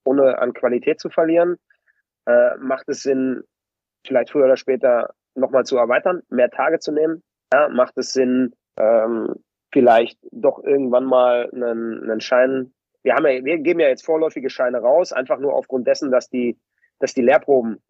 [0.05, 1.57] ohne an Qualität zu verlieren?
[2.27, 3.45] Äh, macht es Sinn,
[4.07, 7.23] vielleicht früher oder später nochmal zu erweitern, mehr Tage zu nehmen?
[7.53, 9.37] Ja, macht es Sinn, ähm,
[9.73, 12.75] vielleicht doch irgendwann mal einen, einen Schein.
[13.03, 16.29] Wir haben ja, wir geben ja jetzt vorläufige Scheine raus, einfach nur aufgrund dessen, dass
[16.29, 16.59] die,
[16.99, 17.83] dass die Lehrproben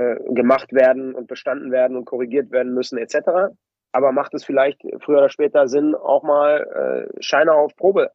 [0.00, 3.52] äh, gemacht werden und bestanden werden und korrigiert werden müssen etc.
[3.92, 8.10] Aber macht es vielleicht früher oder später Sinn, auch mal äh, Scheine auf Probe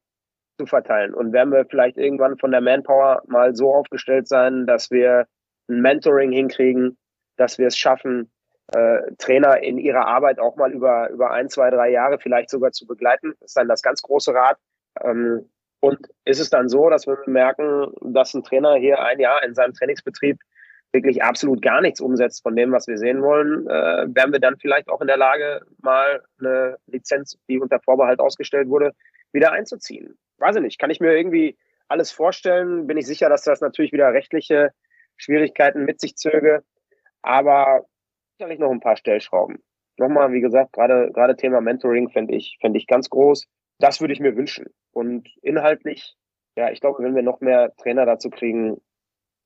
[0.58, 1.14] zu verteilen?
[1.14, 5.28] Und werden wir vielleicht irgendwann von der Manpower mal so aufgestellt sein, dass wir
[5.70, 6.98] ein Mentoring hinkriegen,
[7.38, 8.32] dass wir es schaffen,
[8.74, 12.72] äh, Trainer in ihrer Arbeit auch mal über, über ein, zwei, drei Jahre vielleicht sogar
[12.72, 13.34] zu begleiten.
[13.40, 14.58] Das ist dann das ganz große Rad.
[15.04, 15.50] Ähm,
[15.82, 19.54] und ist es dann so, dass wir merken, dass ein Trainer hier ein Jahr in
[19.54, 20.40] seinem Trainingsbetrieb
[20.96, 24.58] wirklich absolut gar nichts umsetzt von dem, was wir sehen wollen, äh, wären wir dann
[24.58, 28.94] vielleicht auch in der Lage, mal eine Lizenz, die unter Vorbehalt ausgestellt wurde,
[29.34, 30.18] wieder einzuziehen.
[30.38, 31.58] Weiß ich nicht, kann ich mir irgendwie
[31.90, 34.72] alles vorstellen, bin ich sicher, dass das natürlich wieder rechtliche
[35.18, 36.64] Schwierigkeiten mit sich zöge,
[37.22, 37.86] aber
[38.38, 39.62] sicherlich noch ein paar Stellschrauben.
[39.98, 43.48] Nochmal, wie gesagt, gerade gerade Thema Mentoring fände ich fände ich ganz groß.
[43.80, 44.68] Das würde ich mir wünschen.
[44.92, 46.16] Und inhaltlich,
[46.58, 48.82] ja, ich glaube, wenn wir noch mehr Trainer dazu kriegen,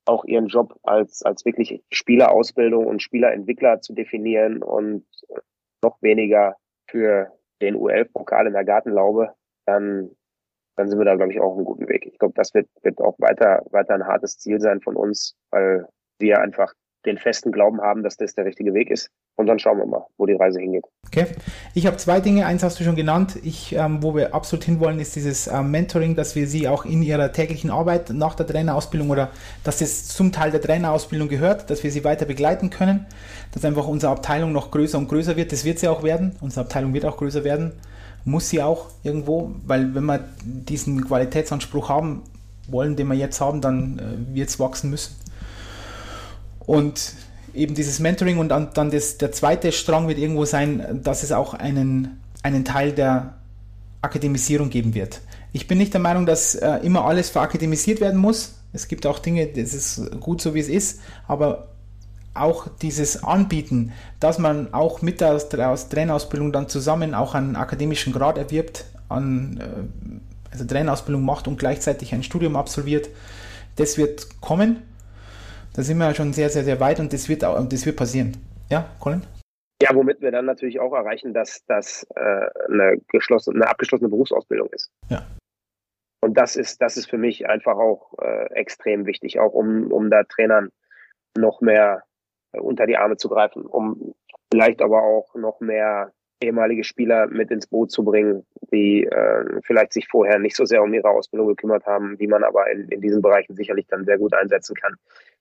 [0.06, 5.06] auch ihren Job als, als wirklich Spielerausbildung und Spielerentwickler zu definieren und
[5.84, 6.56] noch weniger
[6.90, 7.32] für
[7.62, 9.34] den U11-Pokal in der Gartenlaube,
[9.66, 10.10] dann,
[10.76, 12.06] dann sind wir da, glaube ich, auch auf einem guten Weg.
[12.06, 15.88] Ich glaube, das wird, wird auch weiter, weiter ein hartes Ziel sein von uns, weil
[16.20, 16.74] wir einfach
[17.06, 19.10] den festen Glauben haben, dass das der richtige Weg ist.
[19.40, 20.84] Und dann schauen wir mal, wo die Reise hingeht.
[21.08, 21.28] Okay.
[21.74, 22.46] Ich habe zwei Dinge.
[22.46, 23.40] Eins hast du schon genannt.
[23.42, 27.02] Ich, ähm, wo wir absolut hinwollen, ist dieses ähm, Mentoring, dass wir sie auch in
[27.02, 29.30] ihrer täglichen Arbeit nach der Trainerausbildung oder
[29.64, 33.06] dass das zum Teil der Trainerausbildung gehört, dass wir sie weiter begleiten können,
[33.54, 35.54] dass einfach unsere Abteilung noch größer und größer wird.
[35.54, 36.36] Das wird sie auch werden.
[36.42, 37.72] Unsere Abteilung wird auch größer werden.
[38.26, 42.24] Muss sie auch irgendwo, weil wenn wir diesen Qualitätsanspruch haben
[42.68, 45.16] wollen, den wir jetzt haben, dann äh, wird es wachsen müssen.
[46.60, 47.14] Und
[47.54, 51.32] eben dieses Mentoring und dann, dann das, der zweite Strang wird irgendwo sein, dass es
[51.32, 53.36] auch einen, einen Teil der
[54.02, 55.22] Akademisierung geben wird.
[55.52, 58.56] Ich bin nicht der Meinung, dass äh, immer alles verakademisiert werden muss.
[58.72, 61.70] Es gibt auch Dinge, das ist gut so wie es ist, aber
[62.34, 68.14] auch dieses Anbieten, dass man auch mit der, aus Trainerausbildung dann zusammen auch einen akademischen
[68.14, 73.10] Grad erwirbt, an, äh, also Trainerausbildung macht und gleichzeitig ein Studium absolviert,
[73.76, 74.84] das wird kommen.
[75.80, 78.36] Da sind wir ja schon sehr, sehr, sehr weit und das wird, das wird passieren.
[78.70, 79.22] Ja, Colin?
[79.82, 84.68] Ja, womit wir dann natürlich auch erreichen, dass das äh, eine, geschlossene, eine abgeschlossene Berufsausbildung
[84.74, 84.92] ist.
[85.08, 85.26] Ja.
[86.20, 90.10] Und das ist, das ist für mich einfach auch äh, extrem wichtig, auch um, um
[90.10, 90.68] da Trainern
[91.38, 92.04] noch mehr
[92.52, 94.14] äh, unter die Arme zu greifen, um
[94.52, 96.12] vielleicht aber auch noch mehr
[96.44, 100.84] ehemalige Spieler mit ins Boot zu bringen, die äh, vielleicht sich vorher nicht so sehr
[100.84, 104.18] um ihre Ausbildung gekümmert haben, die man aber in, in diesen Bereichen sicherlich dann sehr
[104.18, 104.96] gut einsetzen kann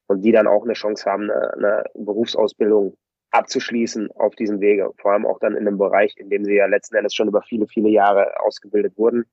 [0.08, 2.96] und die dann auch eine Chance haben, eine, eine Berufsausbildung
[3.30, 6.66] abzuschließen auf diesem Wege, vor allem auch dann in einem Bereich, in dem sie ja
[6.66, 9.24] letzten Endes schon über viele, viele Jahre ausgebildet wurden.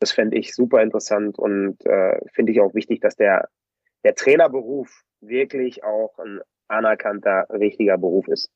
[0.00, 3.48] Das fände ich super interessant und äh, finde ich auch wichtig, dass der,
[4.04, 8.50] der Trainerberuf wirklich auch ein anerkannter, richtiger Beruf ist.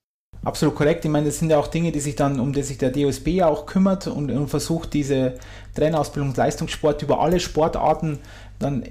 [0.44, 1.04] Absolut korrekt.
[1.04, 3.28] Ich meine, das sind ja auch Dinge, die sich dann, um die sich der DOSB
[3.28, 5.34] ja auch kümmert und, und versucht, diese
[5.74, 8.18] Trainerausbildung Leistungssport über alle Sportarten
[8.58, 8.84] dann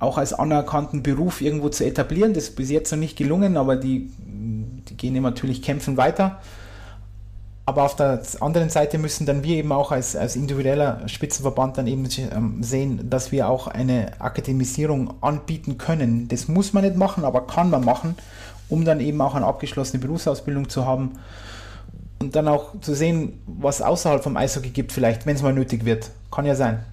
[0.00, 2.34] auch als anerkannten Beruf irgendwo zu etablieren.
[2.34, 6.40] Das ist bis jetzt noch nicht gelungen, aber die, die gehen natürlich kämpfen weiter.
[7.66, 11.86] Aber auf der anderen Seite müssen dann wir eben auch als, als individueller Spitzenverband dann
[11.86, 16.26] eben ähm, sehen, dass wir auch eine Akademisierung anbieten können.
[16.26, 18.16] Das muss man nicht machen, aber kann man machen
[18.70, 21.18] um dann eben auch eine abgeschlossene Berufsausbildung zu haben
[22.20, 25.84] und dann auch zu sehen, was außerhalb vom Eishockey gibt, vielleicht, wenn es mal nötig
[25.84, 26.10] wird.
[26.30, 26.84] Kann ja sein.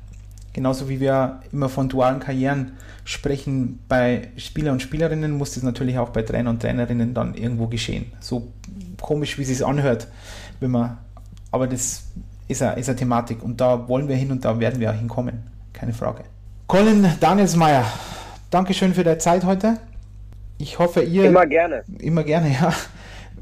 [0.57, 2.71] Genauso wie wir immer von dualen Karrieren
[3.05, 7.67] sprechen bei Spieler und Spielerinnen, muss das natürlich auch bei Trainer und Trainerinnen dann irgendwo
[7.67, 8.11] geschehen.
[8.19, 8.47] So
[8.99, 10.07] komisch, wie es sich anhört,
[10.59, 10.97] wenn man,
[11.51, 12.05] aber das
[12.47, 14.95] ist eine, ist eine Thematik und da wollen wir hin und da werden wir auch
[14.95, 15.43] hinkommen.
[15.73, 16.23] Keine Frage.
[16.65, 17.85] Colin Danielsmeier,
[18.49, 19.77] Dankeschön für deine Zeit heute.
[20.57, 21.25] Ich hoffe, ihr.
[21.25, 21.83] Immer gerne.
[21.99, 22.73] Immer gerne, ja.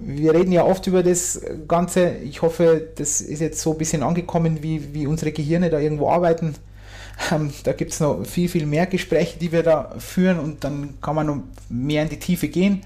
[0.01, 2.09] Wir reden ja oft über das Ganze.
[2.25, 6.09] Ich hoffe, das ist jetzt so ein bisschen angekommen, wie, wie unsere Gehirne da irgendwo
[6.09, 6.55] arbeiten.
[7.31, 10.95] Ähm, da gibt es noch viel, viel mehr Gespräche, die wir da führen und dann
[11.01, 11.37] kann man noch
[11.69, 12.81] mehr in die Tiefe gehen.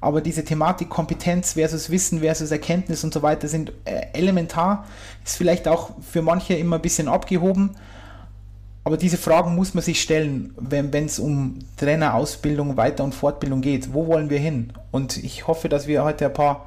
[0.00, 4.86] Aber diese Thematik Kompetenz versus Wissen versus Erkenntnis und so weiter sind äh, elementar.
[5.24, 7.76] Ist vielleicht auch für manche immer ein bisschen abgehoben
[8.84, 13.94] aber diese Fragen muss man sich stellen, wenn es um Trainerausbildung, Weiter- und Fortbildung geht.
[13.94, 14.72] Wo wollen wir hin?
[14.90, 16.66] Und ich hoffe, dass wir heute ein paar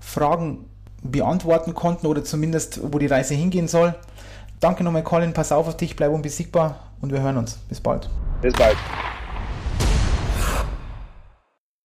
[0.00, 0.64] Fragen
[1.02, 3.94] beantworten konnten oder zumindest, wo die Reise hingehen soll.
[4.64, 5.34] Danke nochmal, Colin.
[5.34, 7.58] Pass auf auf dich, bleib unbesiegbar und wir hören uns.
[7.68, 8.08] Bis bald.
[8.40, 8.78] Bis bald.